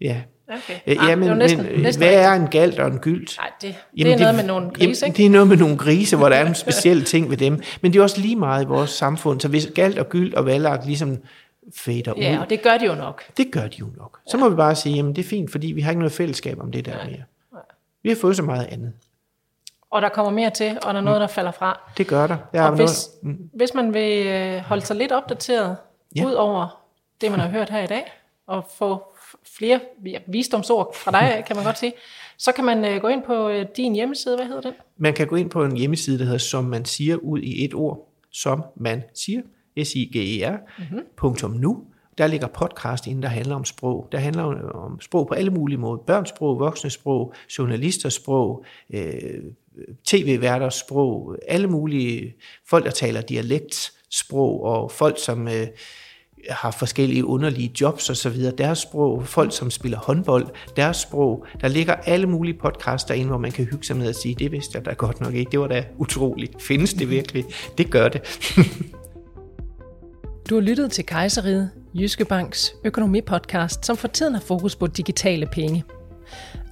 Ja. 0.00 0.22
Okay. 0.48 0.74
Øh, 0.86 0.96
ja, 1.08 1.16
men, 1.16 1.38
næsten, 1.38 1.62
men 1.62 1.80
næsten 1.80 2.04
hvad 2.04 2.14
er 2.14 2.32
en 2.32 2.48
galt 2.48 2.78
og 2.78 2.88
en 2.88 2.98
gylt? 2.98 3.36
Nej, 3.38 3.50
det, 3.62 3.74
jamen, 3.96 4.12
det 4.12 4.14
er 4.14 4.18
noget 4.18 4.34
med 4.34 4.44
nogle 4.44 4.70
grise, 4.70 5.06
ikke? 5.06 5.16
Det 5.16 5.26
er 5.26 5.30
noget 5.30 5.48
med 5.48 5.56
nogle 5.56 5.76
grise, 5.76 6.16
hvor 6.16 6.28
der 6.28 6.36
er 6.36 6.46
en 6.46 6.54
speciel 6.54 7.04
ting 7.04 7.30
ved 7.30 7.36
dem. 7.36 7.62
Men 7.80 7.92
det 7.92 7.98
er 7.98 8.02
også 8.02 8.20
lige 8.20 8.36
meget 8.36 8.64
i 8.64 8.66
vores 8.66 8.90
samfund. 8.90 9.40
Så 9.40 9.48
hvis 9.48 9.70
galt 9.74 9.98
og 9.98 10.08
gylt 10.08 10.34
og 10.34 10.46
valak 10.46 10.84
ligesom 10.84 11.18
fader 11.76 12.02
ja, 12.06 12.12
ud. 12.12 12.22
Ja, 12.22 12.40
og 12.40 12.50
det 12.50 12.62
gør 12.62 12.78
de 12.78 12.86
jo 12.86 12.94
nok. 12.94 13.22
Det 13.36 13.52
gør 13.52 13.68
de 13.68 13.76
jo 13.80 13.86
nok. 13.96 14.18
Så 14.26 14.36
må 14.36 14.48
vi 14.48 14.56
bare 14.56 14.74
sige, 14.74 14.94
jamen 14.94 15.16
det 15.16 15.24
er 15.24 15.28
fint, 15.28 15.50
fordi 15.50 15.66
vi 15.66 15.80
har 15.80 15.90
ikke 15.90 16.00
noget 16.00 16.12
fællesskab 16.12 16.60
om 16.60 16.72
det 16.72 16.86
der 16.86 16.94
Nej. 16.94 17.06
mere. 17.06 17.22
Nej. 17.52 17.62
Vi 18.02 18.08
har 18.08 18.16
fået 18.16 18.36
så 18.36 18.42
meget 18.42 18.66
andet. 18.66 18.92
Og 19.90 20.02
der 20.02 20.08
kommer 20.08 20.32
mere 20.32 20.50
til, 20.50 20.78
og 20.82 20.94
der 20.94 21.00
er 21.00 21.04
noget, 21.04 21.20
der 21.20 21.26
falder 21.26 21.50
fra. 21.50 21.80
Det 21.96 22.06
gør 22.06 22.26
der. 22.26 22.36
Jeg 22.52 22.64
og 22.64 22.76
hvis, 22.76 23.08
noget... 23.22 23.38
mm. 23.38 23.50
hvis 23.54 23.74
man 23.74 23.94
vil 23.94 24.26
øh, 24.26 24.58
holde 24.58 24.82
sig 24.82 24.96
lidt 24.96 25.12
opdateret, 25.12 25.76
ja. 26.16 26.26
ud 26.26 26.32
over 26.32 26.82
det, 27.20 27.30
man 27.30 27.40
har 27.40 27.48
hørt 27.48 27.70
her 27.70 27.82
i 27.82 27.86
dag, 27.86 28.04
og 28.46 28.64
få 28.78 29.02
flere 29.56 29.80
visdomsord 30.26 30.96
fra 30.96 31.10
dig, 31.10 31.42
kan 31.46 31.56
man 31.56 31.64
godt 31.64 31.78
sige, 31.78 31.92
så 32.36 32.52
kan 32.52 32.64
man 32.64 32.94
uh, 32.94 33.00
gå 33.00 33.08
ind 33.08 33.22
på 33.22 33.48
uh, 33.48 33.62
din 33.76 33.94
hjemmeside. 33.94 34.36
Hvad 34.36 34.46
hedder 34.46 34.60
den? 34.60 34.72
Man 34.96 35.14
kan 35.14 35.26
gå 35.26 35.36
ind 35.36 35.50
på 35.50 35.64
en 35.64 35.76
hjemmeside, 35.76 36.18
der 36.18 36.24
hedder 36.24 36.38
Som 36.38 36.64
man 36.64 36.84
siger 36.84 37.16
ud 37.16 37.40
i 37.40 37.64
et 37.64 37.74
ord. 37.74 38.08
Som 38.30 38.64
man 38.76 39.02
siger. 39.14 39.42
S-I-G-E-R. 39.84 40.56
Mm-hmm. 40.78 41.60
nu. 41.60 41.84
Der 42.18 42.26
ligger 42.26 42.46
podcast 42.46 43.06
inde, 43.06 43.22
der 43.22 43.28
handler 43.28 43.54
om 43.54 43.64
sprog. 43.64 44.08
Der 44.12 44.18
handler 44.18 44.42
om 44.74 45.00
sprog 45.00 45.28
på 45.28 45.34
alle 45.34 45.50
mulige 45.50 45.78
måder. 45.78 45.96
Børnsprog, 45.96 46.58
voksnesprog, 46.58 47.34
journalistersprog, 47.58 48.64
øh, 48.90 49.42
tv-værters 50.04 50.74
sprog, 50.74 51.36
alle 51.48 51.66
mulige 51.66 52.34
folk, 52.68 52.84
der 52.84 52.90
taler 52.90 53.20
dialektsprog, 53.20 54.62
og 54.62 54.90
folk, 54.90 55.18
som 55.18 55.48
øh, 55.48 55.66
har 56.50 56.70
forskellige 56.70 57.24
underlige 57.24 57.72
jobs 57.80 58.10
og 58.10 58.16
så 58.16 58.30
videre, 58.30 58.54
deres 58.58 58.78
sprog, 58.78 59.26
folk 59.26 59.56
som 59.56 59.70
spiller 59.70 59.98
håndbold, 59.98 60.46
deres 60.76 60.96
sprog. 60.96 61.46
Der 61.60 61.68
ligger 61.68 61.94
alle 61.94 62.26
mulige 62.26 62.58
podcasts 62.58 63.04
derinde, 63.04 63.28
hvor 63.28 63.38
man 63.38 63.52
kan 63.52 63.64
hygge 63.64 63.84
sig 63.84 63.96
med 63.96 64.08
at 64.08 64.16
sige, 64.16 64.34
det 64.34 64.52
vidste 64.52 64.78
jeg 64.78 64.84
da 64.84 64.92
godt 64.92 65.20
nok 65.20 65.34
ikke, 65.34 65.50
det 65.50 65.60
var 65.60 65.66
da 65.66 65.84
utroligt. 65.98 66.62
Findes 66.62 66.94
det 66.94 67.10
virkelig? 67.10 67.44
Det 67.78 67.90
gør 67.90 68.08
det. 68.08 68.22
du 70.50 70.54
har 70.54 70.60
lyttet 70.60 70.92
til 70.92 71.06
Kejseriet, 71.06 71.70
Jyske 71.94 72.24
Banks 72.24 72.74
økonomipodcast, 72.84 73.86
som 73.86 73.96
for 73.96 74.08
tiden 74.08 74.34
har 74.34 74.40
fokus 74.40 74.76
på 74.76 74.86
digitale 74.86 75.46
penge. 75.46 75.84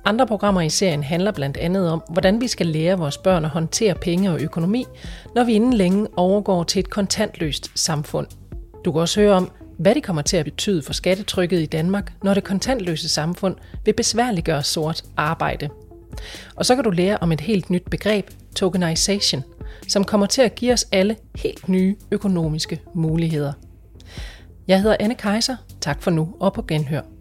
Andre 0.05 0.27
programmer 0.27 0.61
i 0.61 0.69
serien 0.69 1.03
handler 1.03 1.33
blandt 1.33 1.57
andet 1.57 1.91
om, 1.91 2.03
hvordan 2.11 2.41
vi 2.41 2.49
skal 2.49 2.67
lære 2.67 2.99
vores 2.99 3.19
børn 3.19 3.45
at 3.45 3.51
håndtere 3.51 3.95
penge 3.95 4.31
og 4.31 4.41
økonomi, 4.41 4.87
når 5.35 5.45
vi 5.45 5.53
inden 5.53 5.73
længe 5.73 6.07
overgår 6.17 6.65
til 6.65 6.81
et 6.81 6.91
kontantløst 6.91 7.71
samfund. 7.75 8.27
Du 8.85 8.93
kan 8.93 9.01
også 9.01 9.21
høre 9.21 9.35
om, 9.35 9.51
hvad 9.81 9.95
det 9.95 10.03
kommer 10.03 10.23
til 10.23 10.37
at 10.37 10.45
betyde 10.45 10.83
for 10.83 10.93
skattetrykket 10.93 11.61
i 11.61 11.67
Danmark, 11.67 12.13
når 12.23 12.35
det 12.35 12.45
kontantløse 12.45 13.09
samfund 13.09 13.57
vil 13.85 13.93
besværliggøre 13.93 14.63
sort 14.63 15.03
arbejde. 15.17 15.69
Og 16.55 16.67
så 16.67 16.75
kan 16.75 16.85
du 16.85 16.91
lære 16.91 17.19
om 17.21 17.33
et 17.33 17.41
helt 17.41 17.71
nyt 17.71 17.91
begreb, 17.91 18.31
tokenization, 18.57 19.45
som 19.89 20.05
kommer 20.05 20.27
til 20.27 20.43
at 20.43 20.55
give 20.55 20.73
os 20.73 20.87
alle 20.93 21.17
helt 21.37 21.69
nye 21.69 21.97
økonomiske 22.11 22.81
muligheder. 22.95 23.53
Jeg 24.69 24.83
hedder 24.83 24.97
Anne 25.01 25.15
Kejser. 25.15 25.57
Tak 25.81 26.03
for 26.03 26.11
nu 26.11 26.35
og 26.41 26.53
på 26.53 26.63
genhør. 26.63 27.20